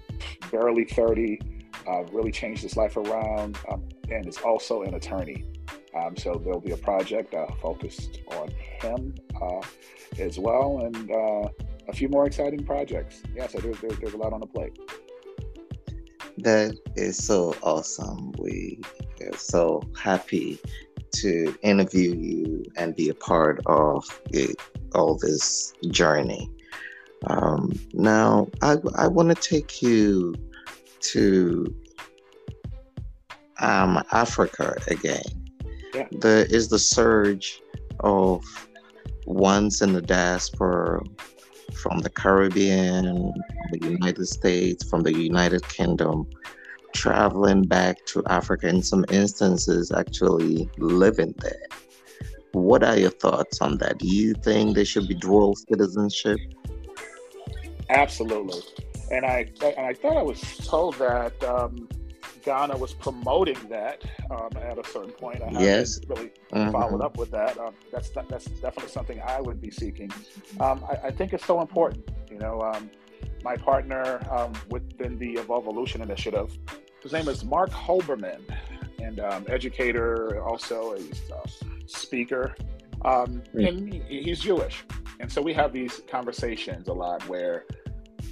barely 0.50 0.84
30, 0.84 1.40
uh, 1.86 2.02
really 2.12 2.32
changed 2.32 2.62
his 2.62 2.76
life 2.76 2.96
around, 2.96 3.58
um, 3.70 3.82
and 4.10 4.26
is 4.26 4.38
also 4.38 4.82
an 4.82 4.94
attorney. 4.94 5.44
Um, 5.94 6.16
so 6.16 6.40
there'll 6.42 6.60
be 6.60 6.72
a 6.72 6.76
project 6.76 7.32
uh, 7.34 7.46
focused 7.62 8.20
on 8.32 8.50
him 8.80 9.14
as 10.18 10.38
well, 10.38 10.80
and 10.80 11.10
a 11.88 11.92
few 11.92 12.08
more 12.08 12.26
exciting 12.26 12.64
projects. 12.64 13.22
Yeah, 13.34 13.46
so 13.46 13.58
there's, 13.58 13.80
there's, 13.80 13.98
there's 13.98 14.14
a 14.14 14.16
lot 14.16 14.32
on 14.32 14.40
the 14.40 14.46
plate. 14.46 14.78
That 16.38 16.78
is 16.94 17.16
so 17.16 17.56
awesome. 17.62 18.32
We 18.38 18.80
are 19.22 19.36
so 19.36 19.82
happy 20.00 20.58
to 21.16 21.54
interview 21.62 22.14
you 22.14 22.64
and 22.76 22.94
be 22.94 23.08
a 23.08 23.14
part 23.14 23.60
of 23.66 24.04
it, 24.30 24.56
all 24.94 25.16
this 25.16 25.72
journey. 25.90 26.48
Um, 27.26 27.72
now, 27.92 28.48
I, 28.62 28.76
I 28.96 29.08
want 29.08 29.30
to 29.30 29.34
take 29.34 29.82
you 29.82 30.34
to 31.00 31.74
um, 33.60 34.02
Africa 34.12 34.76
again. 34.86 35.22
Yeah. 35.94 36.06
There 36.12 36.44
is 36.44 36.68
the 36.68 36.78
surge 36.78 37.60
of 38.00 38.44
ones 39.26 39.82
in 39.82 39.94
the 39.94 40.02
diaspora 40.02 41.02
from 41.74 42.00
the 42.00 42.10
Caribbean, 42.10 43.32
the 43.72 43.78
United 43.82 44.26
States, 44.26 44.88
from 44.88 45.02
the 45.02 45.12
United 45.12 45.66
Kingdom, 45.68 46.28
traveling 46.94 47.62
back 47.62 48.04
to 48.06 48.22
Africa 48.26 48.68
in 48.68 48.82
some 48.82 49.04
instances, 49.10 49.92
actually 49.92 50.68
living 50.78 51.34
there. 51.38 51.66
What 52.52 52.82
are 52.82 52.96
your 52.96 53.10
thoughts 53.10 53.60
on 53.60 53.78
that? 53.78 53.98
Do 53.98 54.06
you 54.06 54.34
think 54.34 54.74
there 54.74 54.84
should 54.84 55.06
be 55.06 55.14
dual 55.14 55.54
citizenship? 55.54 56.38
Absolutely. 57.90 58.62
And 59.10 59.24
I, 59.24 59.46
and 59.62 59.86
I 59.86 59.94
thought 59.94 60.16
I 60.16 60.22
was 60.22 60.40
told 60.58 60.94
that 60.98 61.42
um, 61.44 61.88
Ghana 62.44 62.76
was 62.76 62.94
promoting 62.94 63.58
that 63.68 64.02
um, 64.30 64.50
at 64.60 64.78
a 64.78 64.84
certain 64.88 65.12
point. 65.12 65.42
I 65.42 65.50
yes. 65.60 65.94
haven't 65.94 66.08
really 66.08 66.32
mm-hmm. 66.52 66.72
followed 66.72 67.00
up 67.00 67.16
with 67.16 67.30
that. 67.30 67.58
Um, 67.58 67.74
that's 67.92 68.10
that's 68.10 68.46
definitely 68.46 68.90
something 68.90 69.20
I 69.20 69.40
would 69.40 69.60
be 69.60 69.70
seeking. 69.70 70.10
Um, 70.60 70.84
I, 70.88 71.08
I, 71.08 71.10
think 71.10 71.32
it's 71.32 71.44
so 71.44 71.60
important. 71.60 72.10
You 72.30 72.38
know, 72.38 72.60
um, 72.60 72.90
my 73.42 73.56
partner 73.56 74.20
um, 74.30 74.52
within 74.70 75.18
the 75.18 75.38
Evolution 75.38 76.02
Initiative, 76.02 76.56
his 77.02 77.12
name 77.12 77.28
is 77.28 77.44
Mark 77.44 77.70
Holberman, 77.70 78.40
and 79.00 79.20
um, 79.20 79.44
educator, 79.48 80.42
also 80.42 80.94
a 80.94 81.34
uh, 81.34 81.46
speaker, 81.86 82.54
mm-hmm. 83.02 83.58
and 83.58 83.94
he's 83.94 84.40
Jewish, 84.40 84.84
and 85.20 85.30
so 85.30 85.40
we 85.42 85.52
have 85.54 85.72
these 85.72 86.02
conversations 86.10 86.88
a 86.88 86.92
lot 86.92 87.26
where, 87.28 87.64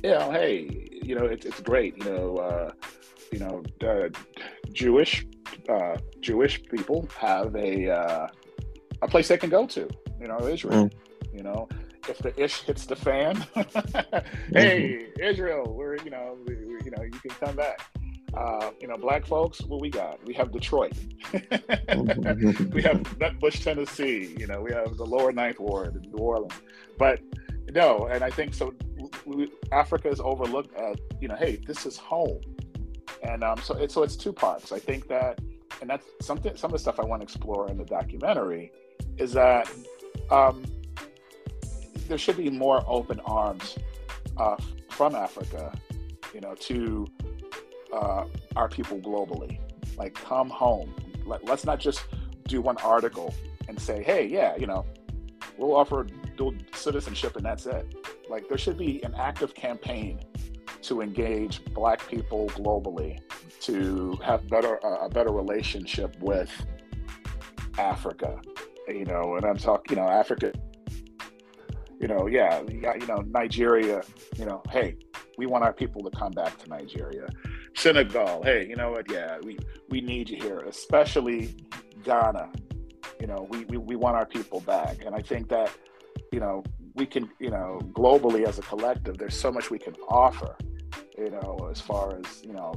you 0.02 0.10
know, 0.10 0.30
hey, 0.30 0.88
you 1.02 1.14
know, 1.14 1.24
it's 1.24 1.46
it's 1.46 1.60
great, 1.60 1.96
you 1.98 2.04
know. 2.04 2.36
Uh, 2.36 2.72
you 3.32 3.38
know, 3.38 3.62
uh, 3.86 4.08
Jewish 4.72 5.26
uh, 5.68 5.96
Jewish 6.20 6.62
people 6.64 7.08
have 7.18 7.54
a 7.56 7.90
uh, 7.90 8.28
a 9.02 9.08
place 9.08 9.28
they 9.28 9.38
can 9.38 9.50
go 9.50 9.66
to. 9.66 9.88
You 10.20 10.28
know, 10.28 10.46
Israel. 10.46 10.86
Mm. 10.86 10.92
You 11.32 11.42
know, 11.42 11.68
if 12.08 12.18
the 12.18 12.38
ish 12.42 12.62
hits 12.62 12.86
the 12.86 12.96
fan, 12.96 13.36
hey, 14.52 15.10
mm-hmm. 15.12 15.22
Israel, 15.22 15.74
we're 15.76 15.96
you 15.98 16.10
know, 16.10 16.38
we, 16.46 16.54
we, 16.54 16.84
you 16.84 16.90
know, 16.96 17.02
you 17.02 17.10
can 17.10 17.30
come 17.30 17.56
back. 17.56 17.80
Uh, 18.34 18.70
you 18.80 18.86
know, 18.88 18.96
black 18.98 19.24
folks, 19.24 19.62
what 19.62 19.80
we 19.80 19.88
got? 19.88 20.22
We 20.26 20.34
have 20.34 20.52
Detroit. 20.52 20.92
Mm-hmm. 21.32 22.70
we 22.74 22.82
have 22.82 22.98
Nutbush, 23.18 23.62
Tennessee. 23.64 24.34
You 24.38 24.46
know, 24.46 24.60
we 24.60 24.72
have 24.72 24.96
the 24.96 25.06
Lower 25.06 25.32
Ninth 25.32 25.58
Ward 25.58 25.96
in 25.96 26.10
New 26.10 26.18
Orleans. 26.18 26.52
But 26.98 27.20
no, 27.70 28.06
and 28.06 28.22
I 28.22 28.30
think 28.30 28.52
so. 28.52 28.74
We, 29.24 29.50
Africa 29.72 30.08
is 30.08 30.20
overlooked 30.20 30.74
as 30.76 30.96
you 31.20 31.28
know, 31.28 31.36
hey, 31.36 31.56
this 31.66 31.86
is 31.86 31.96
home 31.96 32.40
and 33.22 33.42
um, 33.42 33.60
so 33.62 33.74
it's 33.76 33.94
so 33.94 34.02
it's 34.02 34.16
two 34.16 34.32
parts. 34.32 34.72
I 34.72 34.78
think 34.78 35.08
that, 35.08 35.40
and 35.80 35.88
that's 35.90 36.06
something. 36.20 36.56
Some 36.56 36.68
of 36.68 36.72
the 36.72 36.78
stuff 36.78 36.98
I 36.98 37.04
want 37.04 37.20
to 37.20 37.24
explore 37.24 37.70
in 37.70 37.78
the 37.78 37.84
documentary 37.84 38.72
is 39.18 39.32
that 39.32 39.70
um, 40.30 40.64
there 42.08 42.18
should 42.18 42.36
be 42.36 42.50
more 42.50 42.84
open 42.86 43.20
arms 43.20 43.78
uh, 44.36 44.56
from 44.90 45.14
Africa, 45.14 45.76
you 46.34 46.40
know, 46.40 46.54
to 46.54 47.06
uh, 47.92 48.24
our 48.54 48.68
people 48.68 48.98
globally. 48.98 49.58
Like, 49.96 50.14
come 50.14 50.50
home. 50.50 50.94
Let, 51.24 51.44
let's 51.44 51.64
not 51.64 51.80
just 51.80 52.04
do 52.46 52.60
one 52.60 52.76
article 52.78 53.34
and 53.68 53.80
say, 53.80 54.02
hey, 54.02 54.26
yeah, 54.26 54.56
you 54.56 54.66
know, 54.66 54.84
we'll 55.56 55.74
offer 55.74 56.06
dual 56.36 56.54
citizenship 56.74 57.36
and 57.36 57.44
that's 57.44 57.66
it. 57.66 57.86
Like, 58.28 58.48
there 58.48 58.58
should 58.58 58.78
be 58.78 59.02
an 59.02 59.14
active 59.14 59.54
campaign 59.54 60.20
to 60.88 61.00
engage 61.00 61.64
Black 61.66 62.06
people 62.08 62.48
globally 62.50 63.18
to 63.60 64.18
have 64.24 64.48
better 64.48 64.84
uh, 64.84 65.06
a 65.06 65.08
better 65.08 65.32
relationship 65.32 66.16
with 66.20 66.50
Africa. 67.78 68.40
You 68.88 69.04
know, 69.04 69.36
and 69.36 69.44
I'm 69.44 69.56
talking, 69.56 69.96
you 69.96 70.02
know, 70.02 70.08
Africa. 70.08 70.52
You 72.00 72.08
know, 72.08 72.26
yeah, 72.26 72.62
you 72.68 73.06
know, 73.06 73.24
Nigeria. 73.26 74.02
You 74.36 74.44
know, 74.44 74.62
hey, 74.70 74.96
we 75.38 75.46
want 75.46 75.64
our 75.64 75.72
people 75.72 76.02
to 76.08 76.10
come 76.10 76.32
back 76.32 76.56
to 76.58 76.68
Nigeria. 76.68 77.26
Senegal, 77.74 78.42
hey, 78.42 78.66
you 78.68 78.76
know 78.76 78.90
what? 78.90 79.10
Yeah, 79.10 79.38
we 79.42 79.58
we 79.88 80.00
need 80.00 80.30
you 80.30 80.38
here, 80.40 80.60
especially 80.60 81.56
Ghana. 82.04 82.52
You 83.20 83.26
know, 83.26 83.46
we, 83.50 83.64
we, 83.64 83.78
we 83.78 83.96
want 83.96 84.16
our 84.16 84.26
people 84.26 84.60
back. 84.60 85.04
And 85.04 85.14
I 85.14 85.20
think 85.20 85.48
that, 85.48 85.70
you 86.32 86.40
know, 86.40 86.62
we 86.94 87.06
can, 87.06 87.30
you 87.38 87.50
know, 87.50 87.80
globally 87.92 88.46
as 88.46 88.58
a 88.58 88.62
collective, 88.62 89.16
there's 89.16 89.38
so 89.38 89.50
much 89.50 89.70
we 89.70 89.78
can 89.78 89.94
offer, 90.08 90.54
you 91.18 91.30
know, 91.30 91.68
as 91.70 91.80
far 91.80 92.18
as, 92.18 92.42
you 92.44 92.52
know, 92.52 92.74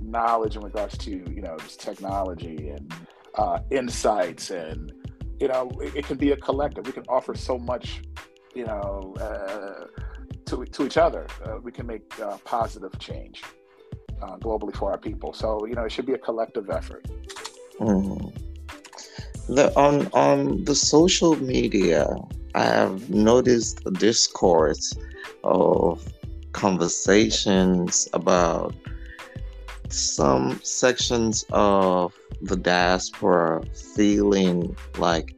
knowledge 0.00 0.56
in 0.56 0.62
regards 0.62 0.96
to, 0.98 1.10
you 1.10 1.42
know, 1.42 1.56
just 1.58 1.80
technology 1.80 2.70
and 2.70 2.92
uh, 3.34 3.60
insights 3.70 4.50
and, 4.50 4.92
you 5.40 5.48
know, 5.48 5.70
it, 5.80 5.96
it, 5.96 6.06
can 6.06 6.16
be 6.16 6.32
a 6.32 6.36
collective. 6.36 6.86
We 6.86 6.92
can 6.92 7.04
offer 7.08 7.34
so 7.34 7.58
much, 7.58 8.00
you 8.54 8.64
know, 8.64 9.14
uh, 9.20 9.86
to, 10.46 10.64
to 10.64 10.86
each 10.86 10.96
other. 10.96 11.26
Uh, 11.44 11.58
we 11.62 11.72
can 11.72 11.86
make 11.86 12.18
uh, 12.20 12.38
positive 12.44 12.98
change 12.98 13.42
uh, 14.22 14.36
globally 14.36 14.74
for 14.74 14.90
our 14.90 14.98
people. 14.98 15.32
So, 15.32 15.66
you 15.66 15.74
know, 15.74 15.84
it 15.84 15.92
should 15.92 16.06
be 16.06 16.14
a 16.14 16.18
collective 16.18 16.70
effort. 16.70 17.06
Mm 17.78 18.32
the 19.48 19.74
on 19.76 20.06
on 20.12 20.62
the 20.64 20.74
social 20.74 21.34
media 21.36 22.06
i 22.54 22.64
have 22.64 23.08
noticed 23.08 23.80
a 23.86 23.90
discourse 23.90 24.94
of 25.42 26.06
conversations 26.52 28.08
about 28.12 28.74
some 29.88 30.60
sections 30.62 31.44
of 31.50 32.14
the 32.42 32.56
diaspora 32.56 33.62
feeling 33.94 34.76
like 34.98 35.34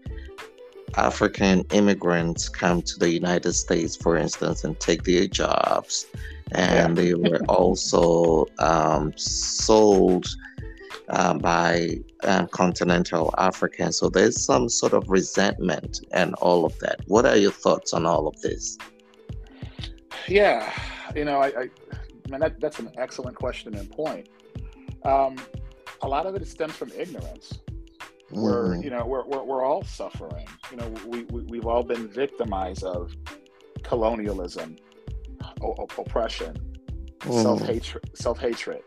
African 0.97 1.65
immigrants 1.73 2.49
come 2.49 2.83
to 2.83 2.99
the 2.99 3.11
United 3.11 3.53
States, 3.53 3.97
for 3.97 4.17
instance, 4.17 4.65
and 4.65 4.79
take 4.81 5.05
their 5.05 5.27
jobs, 5.27 6.07
and 6.53 6.97
yeah. 6.97 7.03
they 7.03 7.15
were 7.15 7.41
also 7.49 8.47
um, 8.59 9.13
sold 9.17 10.27
uh, 11.11 11.35
by 11.35 12.01
uh, 12.25 12.47
continental 12.47 13.35
Africans. 13.39 13.99
So 13.99 14.09
there's 14.09 14.43
some 14.45 14.69
sort 14.69 14.93
of 14.93 15.09
resentment 15.09 16.01
and 16.13 16.35
all 16.37 16.65
of 16.65 16.79
that. 16.81 17.01
What 17.07 17.27
are 17.27 17.37
your 17.37 17.53
thoughts 17.53 17.93
on 17.93 18.07
all 18.07 18.27
of 18.27 18.41
this? 18.41 18.79
Yeah, 20.29 20.73
you 21.17 21.25
know, 21.25 21.41
I, 21.41 21.49
I 21.49 21.71
man, 22.29 22.41
that, 22.41 22.61
that's 22.61 22.79
an 22.79 22.91
excellent 22.97 23.37
question 23.37 23.75
and 23.75 23.91
point. 23.91 24.29
Um, 25.05 25.37
a 26.03 26.09
lot 26.09 26.27
of 26.27 26.35
it 26.35 26.47
stems 26.47 26.75
from 26.75 26.91
ignorance. 26.97 27.61
Mm. 28.33 28.43
We're, 28.43 28.69
mm-hmm. 28.69 28.83
you 28.83 28.91
know, 28.91 29.05
we're, 29.07 29.25
we're, 29.27 29.45
we're 29.45 29.65
all 29.65 29.83
suffering. 29.83 30.47
You 30.71 30.77
know, 30.79 30.89
we, 31.07 31.25
we, 31.25 31.43
we've 31.43 31.67
all 31.67 31.83
been 31.83 32.09
victimized 32.09 32.85
of 32.85 33.15
colonialism, 33.83 34.77
o- 35.63 35.89
oppression, 35.99 36.57
mm. 37.21 37.43
self-hatred, 37.43 38.11
self-hatred 38.15 38.83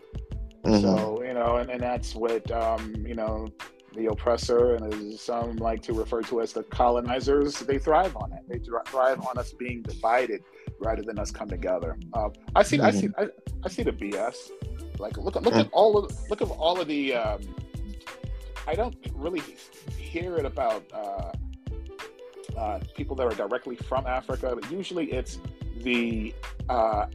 Mm-hmm. 0.63 0.81
So, 0.81 1.23
you 1.23 1.33
know, 1.33 1.57
and, 1.57 1.69
and 1.69 1.81
that's 1.81 2.15
what, 2.15 2.49
um, 2.51 2.95
you 3.05 3.15
know, 3.15 3.47
the 3.95 4.07
oppressor 4.07 4.75
and 4.75 4.93
as 4.93 5.21
some 5.21 5.57
like 5.57 5.81
to 5.83 5.93
refer 5.93 6.21
to 6.23 6.41
as 6.41 6.53
the 6.53 6.63
colonizers, 6.63 7.59
they 7.59 7.77
thrive 7.77 8.15
on 8.15 8.31
it. 8.31 8.39
They 8.47 8.59
thrive 8.59 9.19
on 9.21 9.37
us 9.37 9.53
being 9.53 9.81
divided 9.81 10.43
rather 10.83 11.01
than 11.01 11.19
us 11.19 11.31
come 11.31 11.49
together. 11.49 11.97
Uh, 12.13 12.29
I 12.55 12.63
see, 12.63 12.77
mm-hmm. 12.77 12.85
I 12.85 12.91
see, 12.91 13.09
I, 13.17 13.27
I, 13.63 13.69
see 13.69 13.83
the 13.83 13.91
BS. 13.91 14.51
Like, 14.99 15.17
look, 15.17 15.35
look 15.35 15.55
at 15.55 15.69
all 15.71 15.97
of, 15.97 16.29
look 16.29 16.41
at 16.41 16.49
all 16.49 16.79
of 16.79 16.87
the. 16.87 17.15
Um, 17.15 17.41
I 18.67 18.75
don't 18.75 18.95
really 19.13 19.41
hear 19.97 20.37
it 20.37 20.45
about 20.45 20.83
uh, 20.93 21.31
uh, 22.57 22.79
people 22.95 23.15
that 23.17 23.25
are 23.25 23.35
directly 23.35 23.75
from 23.75 24.05
Africa, 24.07 24.55
but 24.59 24.71
usually 24.71 25.11
it's 25.11 25.39
the 25.77 26.33
uh, 26.69 27.07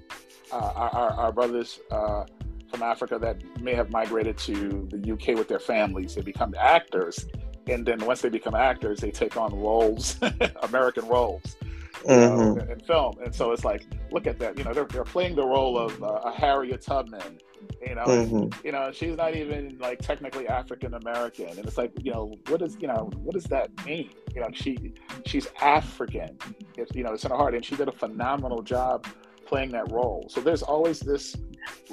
uh, 0.53 0.57
our, 0.75 1.11
our, 1.11 1.33
brothers 1.33 1.81
uh, 1.91 2.25
from 2.71 2.83
Africa 2.83 3.19
that 3.19 3.43
may 3.61 3.75
have 3.75 3.91
migrated 3.91 4.37
to 4.39 4.89
the 4.91 5.13
UK 5.13 5.39
with 5.39 5.49
their 5.49 5.59
families. 5.59 6.15
They 6.15 6.23
become 6.23 6.55
actors, 6.59 7.27
and 7.67 7.87
then 7.87 8.05
once 8.05 8.21
they 8.21 8.29
become 8.29 8.55
actors, 8.55 9.01
they 9.01 9.11
take 9.11 9.37
on 9.37 9.59
roles, 9.59 10.19
American 10.63 11.07
roles. 11.07 11.57
Mm-hmm. 12.07 12.59
Know, 12.59 12.73
in 12.73 12.81
film, 12.81 13.19
and 13.25 13.35
so 13.35 13.53
it's 13.53 13.65
like, 13.65 13.85
look 14.11 14.27
at 14.27 14.39
that. 14.39 14.57
You 14.57 14.65
know, 14.65 14.73
they're, 14.73 14.85
they're 14.85 15.05
playing 15.05 15.37
the 15.37 15.45
role 15.45 15.79
of 15.79 16.03
uh, 16.03 16.21
a 16.25 16.33
Harriet 16.33 16.83
Tubman. 16.83 17.39
You 17.87 17.95
know, 17.95 18.05
mm-hmm. 18.05 18.67
you 18.67 18.73
know, 18.73 18.91
she's 18.93 19.17
not 19.17 19.35
even 19.35 19.79
like 19.79 20.01
technically 20.01 20.47
African 20.49 20.95
American, 20.95 21.49
and 21.49 21.59
it's 21.59 21.77
like, 21.77 21.93
you 22.03 22.13
know, 22.13 22.35
what 22.49 22.61
does 22.61 22.77
you 22.81 22.89
know, 22.89 23.11
what 23.17 23.35
does 23.35 23.45
that 23.45 23.71
mean? 23.85 24.11
You 24.35 24.43
know, 24.43 24.49
she 24.53 24.95
she's 25.27 25.49
African. 25.61 26.39
It's 26.77 26.95
you 26.95 27.03
know, 27.03 27.13
it's 27.13 27.25
in 27.25 27.31
her 27.31 27.37
heart, 27.37 27.55
and 27.55 27.65
she 27.65 27.77
did 27.77 27.89
a 27.89 27.93
phenomenal 27.93 28.63
job 28.63 29.07
playing 29.47 29.73
that 29.73 29.91
role. 29.91 30.27
So 30.29 30.41
there's 30.41 30.63
always 30.63 31.01
this. 31.01 31.37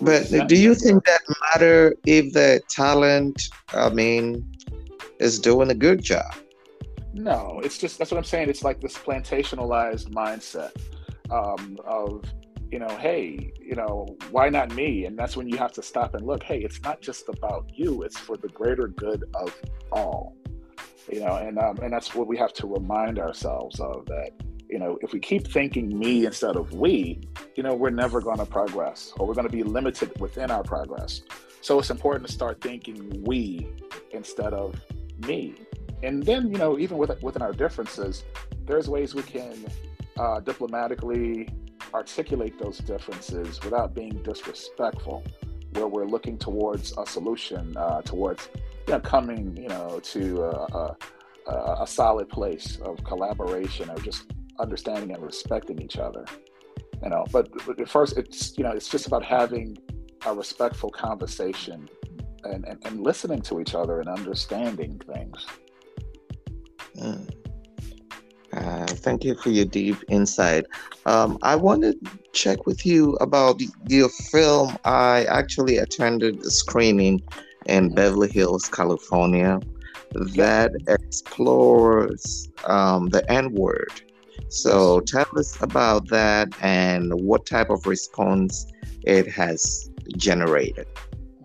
But 0.02 0.30
do 0.48 0.56
you 0.56 0.76
think 0.76 1.06
that 1.06 1.22
matter 1.54 1.96
if 2.06 2.34
the 2.34 2.62
talent, 2.70 3.50
I 3.74 3.90
mean, 3.90 4.46
is 5.20 5.40
doing 5.40 5.72
a 5.72 5.76
good 5.76 6.04
job? 6.04 6.34
No, 7.16 7.62
it's 7.64 7.78
just 7.78 7.98
that's 7.98 8.12
what 8.12 8.18
I'm 8.18 8.26
saying. 8.26 8.50
It's 8.50 8.64
like 8.64 8.82
this 8.82 8.98
plantationalized 8.98 10.10
mindset 10.10 10.72
um, 11.32 11.80
of 11.86 12.26
you 12.72 12.80
know, 12.80 12.90
hey, 12.98 13.54
you 13.62 13.76
know, 13.76 14.18
why 14.32 14.50
not 14.50 14.76
me? 14.76 15.06
And 15.06 15.18
that's 15.18 15.38
when 15.38 15.48
you 15.48 15.58
have 15.58 15.72
to 15.74 15.82
stop 15.82 16.14
and 16.14 16.26
look. 16.26 16.44
Hey, 16.44 16.60
it's 16.60 16.82
not 16.82 17.02
just 17.02 17.30
about 17.30 17.70
you; 17.74 18.04
it's 18.04 18.18
for 18.18 18.36
the 18.36 18.50
greater 18.50 18.90
good 18.90 19.24
of 19.34 19.56
all. 19.92 20.36
You 21.10 21.22
know, 21.22 21.36
and 21.36 21.58
um, 21.58 21.78
and 21.82 21.94
that's 21.94 22.14
what 22.14 22.28
we 22.28 22.38
have 22.38 22.52
to 22.54 22.68
remind 22.68 23.18
ourselves 23.18 23.80
of 23.80 24.06
that 24.08 24.32
you 24.70 24.80
know, 24.80 24.98
if 25.02 25.14
we 25.14 25.20
keep 25.20 25.48
thinking 25.48 25.98
me 25.98 26.26
instead 26.26 26.56
of 26.56 26.74
we, 26.74 27.22
you 27.56 27.64
know, 27.64 27.74
we're 27.74 27.90
never 27.90 28.20
going 28.20 28.40
to 28.40 28.46
progress 28.46 29.14
or 29.18 29.28
we're 29.28 29.34
going 29.34 29.48
to 29.48 29.52
be 29.52 29.64
limited 29.64 30.12
within 30.20 30.52
our 30.52 30.64
progress. 30.64 31.22
So 31.62 31.80
it's 31.80 31.90
important 31.90 32.28
to 32.28 32.34
start 32.34 32.62
thinking 32.62 33.24
we 33.24 33.68
instead 34.12 34.54
of 34.54 34.76
me. 35.26 35.56
And 36.06 36.24
then, 36.24 36.52
you 36.52 36.58
know, 36.58 36.78
even 36.78 36.98
with, 36.98 37.22
within 37.24 37.42
our 37.42 37.52
differences, 37.52 38.24
there's 38.66 38.88
ways 38.88 39.16
we 39.16 39.24
can 39.24 39.66
uh, 40.18 40.40
diplomatically 40.40 41.50
articulate 41.94 42.60
those 42.60 42.78
differences 42.78 43.60
without 43.64 43.96
being 43.96 44.22
disrespectful, 44.24 45.24
where 45.72 45.88
we're 45.88 46.06
looking 46.06 46.38
towards 46.38 46.94
a 46.98 47.06
solution, 47.06 47.76
uh, 47.76 48.02
towards 48.04 48.50
you 48.88 48.94
know, 48.94 49.00
coming, 49.00 49.58
you 49.58 49.68
know, 49.68 50.00
to 50.04 50.44
a, 50.44 50.96
a, 51.52 51.78
a 51.82 51.88
solid 51.88 52.30
place 52.30 52.78
of 52.84 53.04
collaboration 53.04 53.90
or 53.90 53.98
just 53.98 54.32
understanding 54.60 55.12
and 55.12 55.24
respecting 55.24 55.82
each 55.82 55.98
other. 55.98 56.24
You 57.04 57.10
know, 57.10 57.26
but, 57.32 57.50
but 57.66 57.80
at 57.80 57.90
first, 57.90 58.18
it's 58.18 58.58
you 58.58 58.64
know, 58.64 58.72
it's 58.72 58.90
just 58.90 59.08
about 59.08 59.24
having 59.24 59.78
a 60.26 60.34
respectful 60.34 60.90
conversation 60.90 61.90
and, 62.44 62.64
and, 62.66 62.86
and 62.86 63.02
listening 63.02 63.42
to 63.42 63.60
each 63.60 63.76
other 63.76 64.00
and 64.00 64.10
understanding 64.10 65.00
things. 65.14 65.46
Mm. 66.98 67.30
Uh, 68.54 68.86
thank 68.86 69.24
you 69.24 69.36
for 69.36 69.50
your 69.50 69.66
deep 69.66 69.98
insight. 70.08 70.66
Um, 71.06 71.38
I 71.42 71.56
want 71.56 71.82
to 71.82 71.94
check 72.32 72.66
with 72.66 72.86
you 72.86 73.16
about 73.16 73.62
your 73.88 74.10
film. 74.10 74.78
I 74.86 75.26
actually 75.26 75.78
attended 75.78 76.42
the 76.42 76.52
screening 76.52 77.22
in 77.66 77.88
mm-hmm. 77.88 77.96
Beverly 77.96 78.32
Hills, 78.32 78.70
California, 78.70 79.60
that 80.14 80.72
explores 80.88 82.50
um, 82.66 83.10
the 83.10 83.30
N 83.30 83.54
word 83.54 83.92
so 84.50 85.02
tell 85.02 85.26
us 85.38 85.62
about 85.62 86.08
that 86.10 86.50
and 86.62 87.14
what 87.14 87.46
type 87.46 87.70
of 87.70 87.86
response 87.86 88.72
it 89.04 89.28
has 89.32 89.90
generated. 90.18 90.88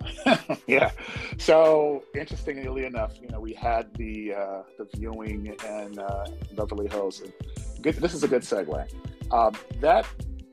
yeah. 0.67 0.91
So 1.39 2.05
interestingly 2.15 2.85
enough, 2.85 3.15
you 3.21 3.29
know, 3.29 3.41
we 3.41 3.53
had 3.53 3.93
the 3.95 4.35
uh, 4.35 4.63
the 4.79 4.87
viewing 4.97 5.57
in 5.67 5.99
uh, 5.99 6.27
Beverly 6.55 6.89
Hills. 6.89 7.23
Good, 7.81 7.97
this 7.97 8.15
is 8.15 8.23
a 8.23 8.29
good 8.29 8.43
segue. 8.43 8.93
Uh, 9.31 9.51
that 9.81 10.07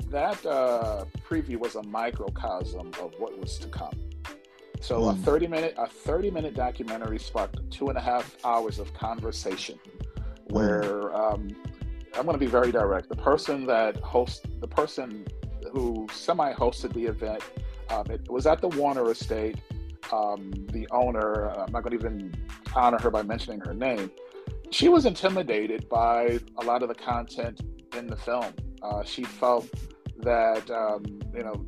that 0.10 0.46
uh, 0.46 1.06
preview 1.28 1.58
was 1.58 1.76
a 1.76 1.84
microcosm 1.84 2.92
of 3.02 3.14
what 3.18 3.38
was 3.38 3.58
to 3.60 3.68
come. 3.68 3.94
So 4.80 5.02
mm. 5.02 5.10
a 5.10 5.14
hmm. 5.14 5.24
thirty 5.24 5.48
minute 5.48 5.74
a 5.78 5.88
thirty 5.88 6.30
minute 6.30 6.54
documentary 6.54 7.20
sparked 7.20 7.60
two 7.72 7.88
and 7.88 7.98
a 7.98 8.02
half 8.02 8.36
hours 8.44 8.80
of 8.80 8.94
conversation, 8.94 9.80
hmm. 10.48 10.54
where 10.54 11.16
um, 11.16 11.56
I'm 12.16 12.26
going 12.26 12.34
to 12.34 12.40
be 12.40 12.48
very 12.48 12.72
direct. 12.72 13.10
The 13.10 13.16
person 13.16 13.66
that 13.68 13.98
hosts, 13.98 14.42
the 14.60 14.68
person 14.68 15.26
who 15.72 16.08
semi-hosted 16.12 16.94
the 16.94 17.06
event, 17.06 17.44
um, 17.90 18.06
it 18.10 18.30
was 18.30 18.46
at 18.46 18.62
the 18.62 18.70
Warner 18.70 19.10
Estate. 19.12 19.60
Um, 20.12 20.52
the 20.72 20.88
owner, 20.92 21.50
I'm 21.50 21.72
not 21.72 21.84
going 21.84 21.98
to 21.98 22.06
even 22.06 22.34
honor 22.74 22.98
her 23.00 23.12
by 23.12 23.24
mentioning 23.24 23.60
her 23.62 23.74
name. 23.74 24.10
She 24.72 24.90
was 24.90 25.06
intimidated 25.06 25.90
by 25.90 26.40
a 26.58 26.64
lot 26.64 26.82
of 26.82 26.90
the 26.90 26.96
content 26.96 27.62
in 27.96 28.08
the 28.08 28.16
film. 28.16 28.54
Uh, 28.82 29.04
she 29.04 29.24
felt 29.24 29.68
that 30.20 30.70
um, 30.72 31.04
you 31.34 31.44
know, 31.44 31.66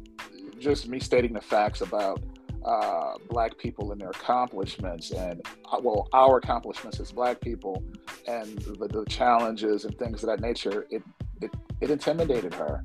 just 0.59 0.87
me 0.87 0.99
stating 0.99 1.33
the 1.33 1.41
facts 1.41 1.81
about 1.81 2.21
uh, 2.65 3.13
black 3.29 3.57
people 3.57 3.91
and 3.91 4.01
their 4.01 4.09
accomplishments 4.09 5.11
and 5.11 5.41
uh, 5.71 5.79
well 5.81 6.09
our 6.11 6.37
accomplishments 6.37 6.99
as 6.99 7.11
black 7.11 7.39
people 7.39 7.81
and 8.27 8.59
the, 8.59 8.87
the 8.87 9.05
challenges 9.05 9.85
and 9.85 9.97
things 9.97 10.23
of 10.23 10.29
that 10.29 10.41
nature 10.41 10.85
it 10.89 11.01
it, 11.41 11.49
it 11.79 11.89
intimidated 11.89 12.53
her 12.53 12.83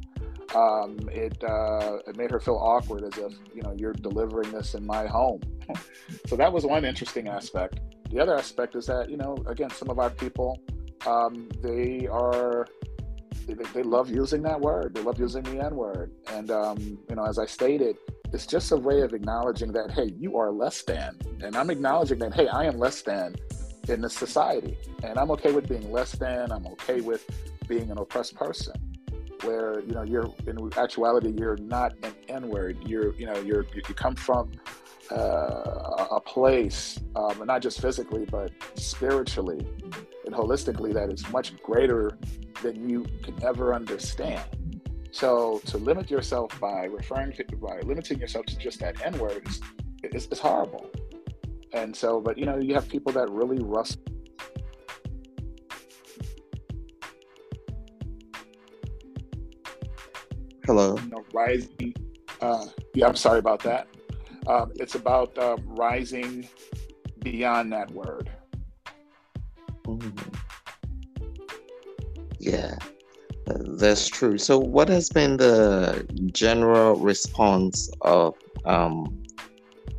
um, 0.54 0.98
it 1.12 1.42
uh, 1.42 1.98
it 2.06 2.16
made 2.16 2.30
her 2.30 2.40
feel 2.40 2.56
awkward 2.56 3.02
as 3.04 3.18
if 3.18 3.32
you 3.54 3.62
know 3.62 3.74
you're 3.76 3.92
delivering 3.92 4.52
this 4.52 4.74
in 4.74 4.86
my 4.86 5.06
home. 5.06 5.40
So 6.26 6.36
that 6.36 6.52
was 6.52 6.66
one 6.66 6.84
interesting 6.84 7.28
aspect. 7.28 7.80
The 8.10 8.20
other 8.20 8.36
aspect 8.36 8.76
is 8.76 8.84
that 8.86 9.08
you 9.10 9.16
know 9.16 9.36
again 9.46 9.70
some 9.70 9.88
of 9.88 9.98
our 9.98 10.10
people 10.10 10.60
um, 11.06 11.48
they 11.62 12.06
are 12.06 12.66
they, 13.46 13.54
they, 13.54 13.82
love 13.82 14.10
using 14.10 14.42
that 14.42 14.60
word. 14.60 14.94
They 14.94 15.02
love 15.02 15.18
using 15.18 15.42
the 15.42 15.64
n 15.64 15.74
word. 15.74 16.12
And 16.28 16.50
um, 16.50 16.78
you 17.08 17.16
know 17.16 17.24
as 17.24 17.38
i 17.38 17.46
stated 17.46 17.96
it's 18.32 18.46
just 18.46 18.72
a 18.72 18.76
way 18.76 19.00
of 19.00 19.14
acknowledging 19.14 19.72
that 19.72 19.90
hey 19.90 20.12
you 20.18 20.36
are 20.36 20.50
less 20.50 20.82
than. 20.82 21.18
And 21.42 21.56
i'm 21.56 21.70
acknowledging 21.70 22.18
that 22.18 22.34
hey 22.34 22.48
i 22.48 22.64
am 22.64 22.78
less 22.78 23.00
than 23.00 23.34
in 23.88 24.02
this 24.02 24.14
society. 24.14 24.76
And 25.02 25.18
i'm 25.18 25.30
okay 25.32 25.52
with 25.52 25.68
being 25.68 25.90
less 25.90 26.12
than. 26.12 26.52
I'm 26.52 26.66
okay 26.66 27.00
with 27.00 27.24
being 27.66 27.90
an 27.90 27.98
oppressed 27.98 28.34
person 28.34 28.93
where 29.44 29.80
you 29.80 29.92
know 29.92 30.02
you're 30.02 30.30
in 30.46 30.56
actuality 30.76 31.34
you're 31.38 31.56
not 31.58 31.92
an 32.02 32.12
n-word 32.28 32.76
you're 32.86 33.14
you 33.14 33.26
know 33.26 33.36
you're 33.40 33.66
you 33.74 33.82
come 33.82 34.14
from 34.14 34.50
uh, 35.10 36.06
a 36.10 36.20
place 36.24 36.98
um, 37.14 37.42
not 37.46 37.60
just 37.60 37.80
physically 37.80 38.24
but 38.24 38.50
spiritually 38.74 39.66
and 40.24 40.34
holistically 40.34 40.92
that 40.92 41.12
is 41.12 41.28
much 41.30 41.56
greater 41.62 42.16
than 42.62 42.88
you 42.88 43.04
can 43.22 43.34
ever 43.44 43.74
understand 43.74 44.42
so 45.14 45.60
to 45.66 45.78
limit 45.78 46.10
yourself 46.10 46.58
by 46.58 46.86
referring 46.86 47.32
to 47.34 47.44
by 47.58 47.78
limiting 47.82 48.18
yourself 48.18 48.46
to 48.46 48.58
just 48.58 48.80
that 48.80 49.00
N 49.00 49.16
word 49.16 49.46
is, 49.46 49.60
is, 50.02 50.26
is 50.26 50.40
horrible. 50.40 50.90
And 51.72 51.94
so, 51.94 52.20
but 52.20 52.36
you 52.36 52.46
know, 52.46 52.58
you 52.58 52.74
have 52.74 52.88
people 52.88 53.12
that 53.12 53.30
really 53.30 53.60
rust. 53.60 54.00
Hello. 60.66 60.96
You 60.96 61.10
know, 61.10 61.24
rising. 61.32 61.94
Uh, 62.40 62.66
yeah, 62.94 63.06
I'm 63.06 63.16
sorry 63.16 63.38
about 63.38 63.62
that. 63.64 63.88
Um, 64.46 64.72
it's 64.76 64.94
about 64.94 65.36
um, 65.38 65.62
rising 65.66 66.48
beyond 67.20 67.72
that 67.72 67.90
word. 67.90 68.30
Mm. 69.86 70.34
Yeah. 72.38 72.76
That's 73.46 74.08
true. 74.08 74.38
So, 74.38 74.58
what 74.58 74.88
has 74.88 75.10
been 75.10 75.36
the 75.36 76.06
general 76.32 76.96
response 76.96 77.90
of 78.00 78.34
um, 78.64 79.22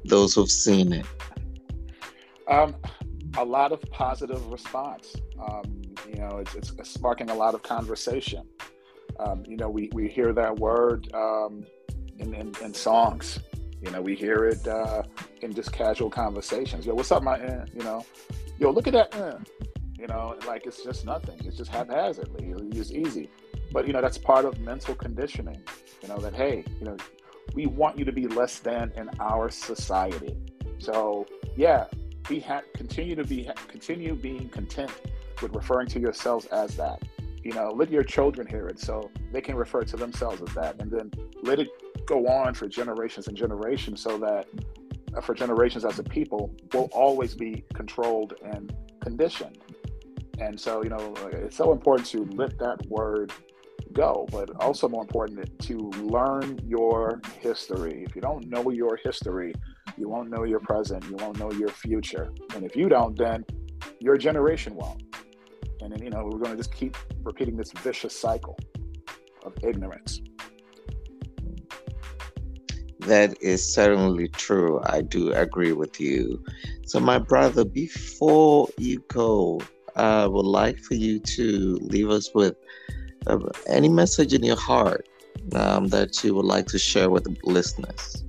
those 0.06 0.34
who've 0.34 0.50
seen 0.50 0.94
it? 0.94 1.06
Um, 2.48 2.76
a 3.38 3.46
lot 3.46 3.72
of 3.72 3.82
positive 3.92 4.44
response. 4.48 5.16
Um, 5.40 5.82
you 6.08 6.16
know, 6.16 6.38
it's, 6.38 6.56
it's, 6.56 6.90
sparking 6.90 7.30
a 7.30 7.36
lot 7.36 7.54
of 7.54 7.62
conversation. 7.62 8.48
Um, 9.20 9.44
you 9.48 9.58
know, 9.58 9.70
we, 9.70 9.90
we 9.94 10.08
hear 10.08 10.34
that 10.34 10.58
word 10.58 11.14
um, 11.14 11.66
in, 12.20 12.34
in, 12.34 12.54
in, 12.62 12.74
songs. 12.74 13.40
You 13.82 13.92
know, 13.92 14.02
we 14.02 14.16
hear 14.16 14.46
it 14.46 14.68
uh, 14.68 15.04
in 15.42 15.54
just 15.54 15.72
casual 15.72 16.10
conversations. 16.10 16.86
Yo, 16.86 16.94
what's 16.96 17.12
up, 17.12 17.24
my 17.24 17.38
aunt? 17.38 17.70
You 17.74 17.84
know, 17.84 18.06
yo, 18.60 18.72
look 18.72 18.88
at 18.88 18.94
that. 18.94 19.16
Uh, 19.16 19.38
you 19.98 20.08
know, 20.08 20.36
like 20.48 20.66
it's 20.66 20.84
just 20.84 21.06
nothing. 21.06 21.40
It's 21.46 21.58
just 21.58 21.72
haphazardly. 21.72 22.54
It's 22.78 22.92
easy. 22.92 23.30
But 23.72 23.88
you 23.88 23.94
know, 23.94 24.02
that's 24.02 24.18
part 24.18 24.46
of 24.46 24.60
mental 24.60 24.96
conditioning. 24.96 25.62
You 26.02 26.10
know 26.10 26.18
that 26.18 26.34
hey, 26.34 26.64
you 26.80 26.86
know, 26.86 26.98
we 27.54 27.66
want 27.66 27.98
you 27.98 28.06
to 28.06 28.12
be 28.12 28.28
less 28.28 28.60
than 28.60 28.92
in 28.96 29.10
our 29.20 29.50
society. 29.50 30.38
So 30.78 31.26
yeah, 31.56 31.86
be 32.28 32.40
ha- 32.40 32.62
continue 32.74 33.16
to 33.16 33.24
be 33.24 33.50
continue 33.68 34.16
being 34.16 34.50
content 34.50 34.92
with 35.42 35.56
referring 35.56 35.88
to 35.88 36.00
yourselves 36.00 36.46
as 36.48 36.76
that. 36.78 37.02
You 37.46 37.54
know, 37.54 37.70
let 37.76 37.92
your 37.92 38.04
children 38.04 38.48
hear 38.48 38.66
it 38.66 38.80
so 38.80 39.12
they 39.32 39.40
can 39.40 39.56
refer 39.56 39.84
to 39.84 39.96
themselves 39.96 40.42
as 40.42 40.52
that, 40.56 40.82
and 40.82 40.90
then 40.90 41.12
let 41.44 41.60
it 41.60 41.70
go 42.08 42.28
on 42.28 42.56
for 42.56 42.68
generations 42.68 43.28
and 43.28 43.38
generations, 43.38 44.02
so 44.02 44.18
that 44.18 44.48
uh, 45.16 45.22
for 45.22 45.36
generations 45.36 45.86
as 45.86 46.00
a 46.00 46.04
people 46.04 46.52
will 46.74 46.90
always 46.92 47.36
be 47.36 47.64
controlled 47.76 48.34
and 48.44 48.74
conditioned. 49.00 49.60
And 50.40 50.60
so, 50.60 50.84
you 50.84 50.90
know, 50.90 51.14
it's 51.34 51.56
so 51.56 51.72
important 51.72 52.08
to 52.10 52.26
let 52.34 52.58
that 52.58 52.84
word 52.88 53.32
go, 53.94 54.28
but 54.32 54.50
also 54.60 54.90
more 54.90 55.04
important 55.04 55.60
to 55.60 55.78
learn 56.02 56.60
your 56.66 57.22
history. 57.40 58.04
If 58.08 58.16
you 58.16 58.22
don't 58.22 58.48
know 58.50 58.72
your 58.72 58.98
history, 58.98 59.54
you 59.98 60.10
won't 60.10 60.32
know 60.32 60.46
your 60.46 60.62
present, 60.62 61.04
you 61.06 61.16
won't 61.18 61.38
know 61.38 61.52
your 61.52 61.70
future. 61.70 62.34
And 62.56 62.66
if 62.66 62.76
you 62.76 62.90
don't, 62.90 63.16
then 63.16 63.46
your 64.00 64.18
generation 64.18 64.74
won't. 64.74 65.05
And 65.86 65.94
then, 65.94 66.02
you 66.02 66.10
know, 66.10 66.24
we're 66.24 66.40
going 66.40 66.50
to 66.50 66.58
just 66.58 66.74
keep 66.74 66.98
repeating 67.22 67.58
this 67.58 67.72
vicious 67.72 68.20
cycle 68.20 68.58
of 69.44 69.54
ignorance. 69.62 70.20
That 73.02 73.40
is 73.40 73.72
certainly 73.72 74.28
true. 74.30 74.82
I 74.88 75.02
do 75.02 75.32
agree 75.34 75.74
with 75.74 76.02
you. 76.02 76.44
So, 76.88 77.00
my 77.00 77.20
brother, 77.20 77.64
before 77.64 78.68
you 78.80 79.04
go, 79.10 79.62
I 79.96 80.26
would 80.26 80.48
like 80.48 80.80
for 80.80 80.96
you 80.96 81.20
to 81.20 81.78
leave 81.84 82.10
us 82.10 82.34
with 82.34 82.56
uh, 83.28 83.38
any 83.68 83.88
message 83.88 84.34
in 84.34 84.44
your 84.44 84.58
heart 84.58 85.08
um, 85.54 85.90
that 85.90 86.24
you 86.24 86.34
would 86.34 86.46
like 86.46 86.66
to 86.70 86.80
share 86.80 87.12
with 87.12 87.26
the 87.26 87.38
listeners. 87.44 88.24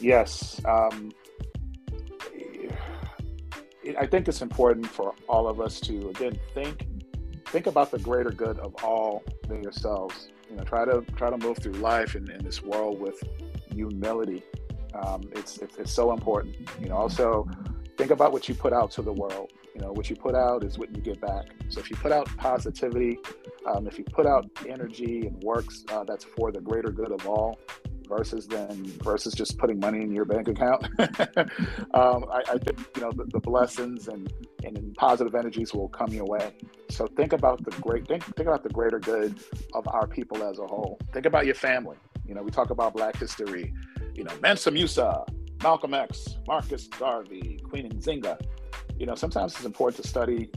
Yes. 0.00 0.62
Um, 0.64 1.12
I 3.98 4.06
think 4.06 4.28
it's 4.28 4.42
important 4.42 4.86
for 4.86 5.14
all 5.28 5.48
of 5.48 5.60
us 5.60 5.80
to 5.80 6.08
again 6.10 6.38
think 6.54 6.86
think 7.46 7.66
about 7.66 7.90
the 7.90 7.98
greater 7.98 8.30
good 8.30 8.58
of 8.58 8.74
all 8.84 9.22
than 9.48 9.62
yourselves. 9.62 10.28
You 10.50 10.56
know, 10.56 10.64
try 10.64 10.84
to 10.84 11.02
try 11.16 11.30
to 11.30 11.38
move 11.38 11.58
through 11.58 11.74
life 11.74 12.14
in, 12.16 12.30
in 12.30 12.44
this 12.44 12.62
world 12.62 13.00
with 13.00 13.22
humility. 13.72 14.42
Um, 14.94 15.22
it's, 15.32 15.58
it's 15.58 15.76
it's 15.76 15.92
so 15.92 16.12
important. 16.12 16.56
You 16.80 16.88
know, 16.88 16.96
also 16.96 17.48
think 17.96 18.10
about 18.10 18.32
what 18.32 18.48
you 18.48 18.54
put 18.54 18.72
out 18.72 18.90
to 18.92 19.02
the 19.02 19.12
world. 19.12 19.52
You 19.74 19.80
know, 19.80 19.92
what 19.92 20.08
you 20.08 20.16
put 20.16 20.34
out 20.34 20.62
is 20.62 20.78
what 20.78 20.94
you 20.94 21.02
get 21.02 21.20
back. 21.20 21.46
So 21.68 21.80
if 21.80 21.90
you 21.90 21.96
put 21.96 22.12
out 22.12 22.28
positivity, 22.36 23.18
um, 23.66 23.88
if 23.88 23.98
you 23.98 24.04
put 24.04 24.26
out 24.26 24.48
energy 24.68 25.26
and 25.26 25.42
works 25.42 25.84
uh, 25.90 26.04
that's 26.04 26.24
for 26.24 26.52
the 26.52 26.60
greater 26.60 26.90
good 26.90 27.10
of 27.10 27.26
all, 27.26 27.58
versus 28.08 28.46
then 28.46 28.84
versus 29.02 29.34
just 29.34 29.58
putting 29.58 29.78
money 29.78 30.02
in 30.02 30.12
your 30.12 30.24
bank 30.24 30.48
account, 30.48 30.84
um, 31.94 32.24
I, 32.30 32.42
I, 32.48 32.58
think 32.58 32.78
you 32.96 33.02
know 33.02 33.12
the, 33.12 33.24
the, 33.24 33.40
blessings 33.40 34.08
and 34.08 34.32
and 34.64 34.94
positive 34.94 35.34
energies 35.34 35.74
will 35.74 35.88
come 35.88 36.08
your 36.08 36.26
way. 36.26 36.54
So 36.90 37.06
think 37.06 37.32
about 37.32 37.64
the 37.64 37.70
great 37.80 38.06
think 38.06 38.24
think 38.36 38.48
about 38.48 38.62
the 38.62 38.70
greater 38.70 38.98
good 38.98 39.38
of 39.72 39.86
our 39.88 40.06
people 40.06 40.42
as 40.42 40.58
a 40.58 40.66
whole. 40.66 40.98
Think 41.12 41.26
about 41.26 41.46
your 41.46 41.54
family. 41.54 41.96
You 42.26 42.34
know, 42.34 42.42
we 42.42 42.50
talk 42.50 42.70
about 42.70 42.94
Black 42.94 43.16
history. 43.16 43.72
You 44.14 44.24
know, 44.24 44.32
Mansa 44.40 44.70
Musa, 44.70 45.24
Malcolm 45.62 45.92
X, 45.92 46.38
Marcus 46.46 46.86
Garvey, 46.88 47.58
Queen 47.68 47.90
Nzinga 47.90 48.38
you 48.98 49.06
know, 49.06 49.14
sometimes 49.14 49.54
it's 49.54 49.64
important 49.64 50.02
to 50.02 50.08
study 50.08 50.50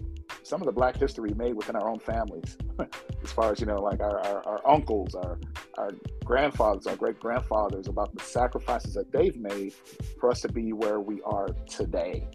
some 0.43 0.61
of 0.61 0.65
the 0.65 0.71
black 0.71 0.95
history 0.97 1.33
made 1.33 1.53
within 1.53 1.75
our 1.75 1.89
own 1.89 1.99
families 1.99 2.57
as 3.23 3.31
far 3.31 3.51
as 3.51 3.59
you 3.59 3.65
know 3.65 3.81
like 3.81 3.99
our, 3.99 4.19
our, 4.25 4.47
our, 4.47 4.69
uncles 4.69 5.13
our 5.15 5.39
our 5.77 5.91
grandfathers 6.27 6.85
our 6.87 6.95
great 6.97 7.19
grandfathers 7.19 7.87
about 7.87 8.13
the 8.13 8.21
sacrifices 8.21 8.93
that 8.93 9.09
they've 9.13 9.37
made 9.37 9.73
for 10.19 10.29
us 10.29 10.41
to 10.41 10.49
be 10.49 10.73
where 10.73 10.99
we 10.99 11.21
are 11.21 11.47
today 11.69 12.27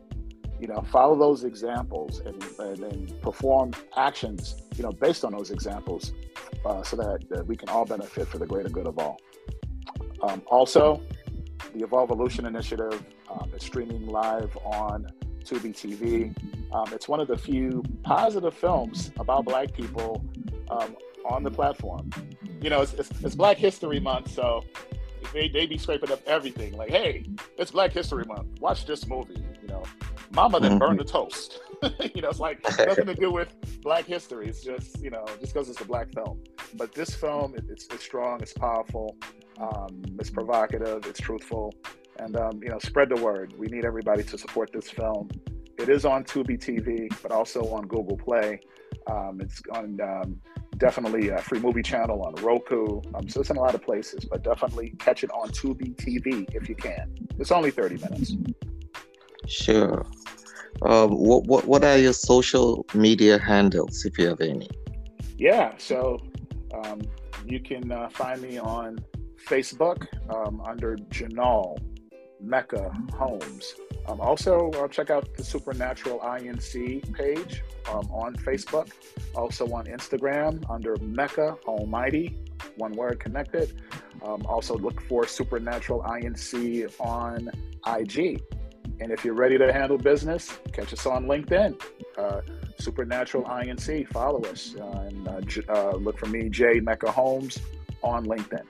you 0.59 0.66
know 0.66 0.81
follow 0.90 1.16
those 1.18 1.44
examples 1.44 2.20
and, 2.20 2.42
and, 2.59 2.78
and 2.78 3.20
perform 3.20 3.70
actions 3.96 4.62
you 4.76 4.83
know 4.83 4.92
based 4.92 5.26
on 5.26 5.33
those 5.33 5.50
examples 5.50 6.12
uh, 6.64 6.83
so 6.83 6.96
that, 6.96 7.18
that, 7.28 7.46
we 7.46 7.55
can 7.55 7.68
all 7.68 7.85
benefit 7.85 8.26
for 8.26 8.38
the 8.38 8.46
greater 8.46 8.70
good 8.70 8.87
of 8.87 8.98
all 8.98 9.18
um, 10.22 10.40
also 10.46 11.02
the 11.74 11.81
Evolvolution 11.81 12.46
Initiative 12.46 13.05
um, 13.31 13.50
is 13.55 13.62
streaming 13.62 14.07
live 14.07 14.57
on 14.64 15.07
Tubi 15.44 15.72
TV. 15.72 16.35
Um, 16.72 16.92
it's 16.92 17.09
one 17.09 17.20
of 17.20 17.28
the 17.28 17.37
few 17.37 17.83
positive 18.02 18.55
films 18.55 19.11
about 19.18 19.44
Black 19.44 19.72
people 19.72 20.24
um, 20.70 20.96
on 21.24 21.42
the 21.42 21.50
platform. 21.50 22.11
You 22.62 22.70
know, 22.70 22.83
it's, 22.83 22.94
it's, 22.94 23.11
it's, 23.22 23.35
Black 23.35 23.57
History 23.57 23.98
Month, 23.98 24.31
so 24.31 24.64
they, 25.33 25.48
they 25.48 25.66
be 25.66 25.77
scraping 25.77 26.12
up 26.12 26.20
everything. 26.27 26.77
Like, 26.77 26.90
hey, 26.90 27.27
it's 27.59 27.72
Black 27.72 27.92
History 27.92 28.25
Month. 28.25 28.61
Watch 28.61 28.87
this 28.87 29.07
movie. 29.07 29.44
You 29.62 29.68
know, 29.68 29.83
Mama 30.33 30.61
then 30.61 30.72
mm-hmm. 30.72 30.79
burned 30.79 31.01
the 31.01 31.05
toast. 31.05 31.61
you 32.14 32.22
know, 32.22 32.29
it's 32.29 32.38
like 32.38 32.62
nothing 32.79 33.07
to 33.07 33.14
do 33.14 33.33
with 33.33 33.53
Black 33.83 34.05
history. 34.05 34.48
It's 34.48 34.62
just 34.62 35.03
you 35.03 35.11
know, 35.11 35.25
just 35.40 35.53
because 35.53 35.68
it's 35.68 35.81
a 35.81 35.85
black 35.85 36.12
film. 36.12 36.40
But 36.75 36.94
this 36.94 37.14
film, 37.14 37.55
it, 37.57 37.64
it's, 37.68 37.87
it's 37.87 38.05
strong, 38.05 38.40
it's 38.40 38.53
powerful, 38.53 39.16
um, 39.59 40.03
it's 40.18 40.31
provocative, 40.31 41.05
it's 41.07 41.20
truthful, 41.20 41.75
and 42.18 42.37
um, 42.37 42.62
you 42.62 42.68
know, 42.68 42.79
spread 42.79 43.09
the 43.09 43.20
word. 43.20 43.55
We 43.59 43.66
need 43.66 43.85
everybody 43.85 44.22
to 44.22 44.38
support 44.38 44.72
this 44.72 44.88
film. 44.88 45.31
It 45.79 45.88
is 45.88 46.05
on 46.05 46.25
Tubi 46.25 46.59
TV, 46.59 47.12
but 47.22 47.33
also 47.33 47.66
on 47.75 47.88
Google 47.88 48.16
Play. 48.16 48.61
Um, 49.11 49.40
it's 49.40 49.61
on 49.72 50.01
um, 50.01 50.40
definitely 50.83 51.29
a 51.29 51.38
free 51.38 51.61
movie 51.61 51.81
channel 51.81 52.25
on 52.25 52.35
Roku. 52.42 53.01
Um, 53.14 53.29
so 53.29 53.40
it's 53.40 53.51
in 53.51 53.57
a 53.57 53.61
lot 53.61 53.77
of 53.77 53.83
places, 53.83 54.25
but 54.25 54.42
definitely 54.42 54.90
catch 54.99 55.23
it 55.23 55.31
on 55.31 55.49
Tubi 55.51 55.95
TV 55.95 56.53
if 56.57 56.68
you 56.68 56.75
can. 56.75 57.14
It's 57.38 57.53
only 57.53 57.71
30 57.71 57.99
minutes. 57.99 58.35
Sure. 59.47 60.05
Um, 60.83 61.11
what, 61.11 61.45
what, 61.45 61.66
what 61.66 61.85
are 61.85 61.97
your 61.99 62.12
social 62.12 62.85
media 62.95 63.38
handles, 63.38 64.05
if 64.05 64.18
you 64.18 64.27
have 64.27 64.40
any? 64.40 64.68
Yeah, 65.38 65.75
so 65.79 66.18
um, 66.75 67.01
you 67.47 67.61
can 67.61 67.92
uh, 67.92 68.09
find 68.09 68.42
me 68.42 68.59
on 68.59 68.99
Facebook 69.47 70.09
um, 70.35 70.61
under 70.62 70.97
Janol 71.14 71.79
Mecca 72.40 72.90
Holmes. 73.16 73.75
Um, 74.09 74.21
also, 74.21 74.71
uh, 74.73 74.88
check 74.88 75.11
out 75.11 75.35
the 75.37 75.45
Supernatural 75.45 76.19
INC 76.21 77.12
page 77.15 77.62
um, 77.88 78.11
on 78.11 78.35
Facebook. 78.37 78.91
Also 79.35 79.67
on 79.73 79.87
Instagram 79.87 80.69
under 80.71 80.97
Mecca 80.97 81.57
Almighty, 81.67 82.37
one 82.77 82.93
word 82.93 83.21
connected. 83.21 83.81
Um, 84.23 84.45
also 84.47 84.77
look 84.77 85.01
for 85.03 85.27
Supernatural 85.27 86.03
INC 86.03 86.93
on 87.01 87.51
IG. 87.87 88.43
And 89.01 89.11
if 89.11 89.25
you're 89.25 89.35
ready 89.35 89.59
to 89.59 89.73
handle 89.73 89.99
business, 89.99 90.59
catch 90.73 90.93
us 90.93 91.07
on 91.07 91.27
LinkedIn. 91.27 91.81
Uh, 92.17 92.41
Supernatural 92.79 93.45
INC, 93.45 94.09
follow 94.09 94.41
us 94.43 94.75
uh, 94.79 95.09
and 95.09 95.29
uh, 95.29 95.41
uh, 95.69 95.97
look 95.97 96.19
for 96.19 96.27
me, 96.27 96.49
Jay 96.49 96.81
Mecca 96.81 97.11
Holmes, 97.11 97.59
on 98.03 98.27
LinkedIn. 98.27 98.65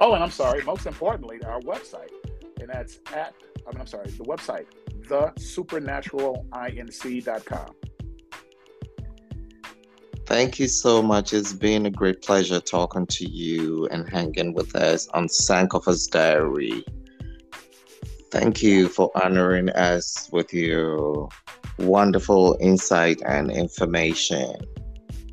Oh, 0.00 0.14
and 0.14 0.24
I'm 0.24 0.30
sorry, 0.30 0.62
most 0.64 0.86
importantly, 0.86 1.38
our 1.44 1.60
website, 1.60 2.10
and 2.60 2.68
that's 2.68 2.98
at, 3.12 3.34
I 3.66 3.70
mean, 3.72 3.80
I'm 3.80 3.86
sorry, 3.86 4.10
the 4.10 4.24
website, 4.24 4.66
thesupernaturalinc.com. 5.08 7.74
Thank 10.26 10.58
you 10.58 10.68
so 10.68 11.02
much. 11.02 11.34
It's 11.34 11.52
been 11.52 11.84
a 11.84 11.90
great 11.90 12.22
pleasure 12.22 12.58
talking 12.58 13.06
to 13.08 13.28
you 13.28 13.86
and 13.88 14.08
hanging 14.08 14.54
with 14.54 14.74
us 14.74 15.06
on 15.08 15.28
Sankofa's 15.28 16.06
Diary. 16.06 16.82
Thank 18.30 18.62
you 18.62 18.88
for 18.88 19.10
honoring 19.14 19.68
us 19.70 20.30
with 20.32 20.54
your 20.54 21.28
wonderful 21.78 22.56
insight 22.58 23.20
and 23.26 23.50
information. 23.50 24.54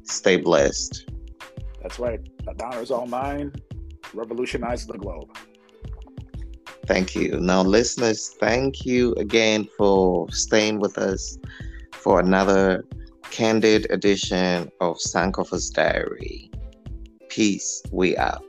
Stay 0.03 0.35
blessed. 0.35 1.09
That's 1.81 1.97
right. 1.97 2.19
The 2.43 2.53
honor 2.63 2.81
is 2.81 2.91
all 2.91 3.07
mine. 3.07 3.53
Revolutionize 4.13 4.85
the 4.85 4.97
globe. 4.97 5.29
Thank 6.85 7.15
you. 7.15 7.39
Now, 7.39 7.61
listeners, 7.61 8.35
thank 8.39 8.85
you 8.85 9.13
again 9.15 9.67
for 9.77 10.29
staying 10.31 10.79
with 10.79 10.97
us 10.97 11.37
for 11.93 12.19
another 12.19 12.85
candid 13.29 13.87
edition 13.89 14.71
of 14.81 14.97
Sankofa's 14.97 15.69
Diary. 15.69 16.51
Peace. 17.29 17.81
We 17.91 18.17
out. 18.17 18.43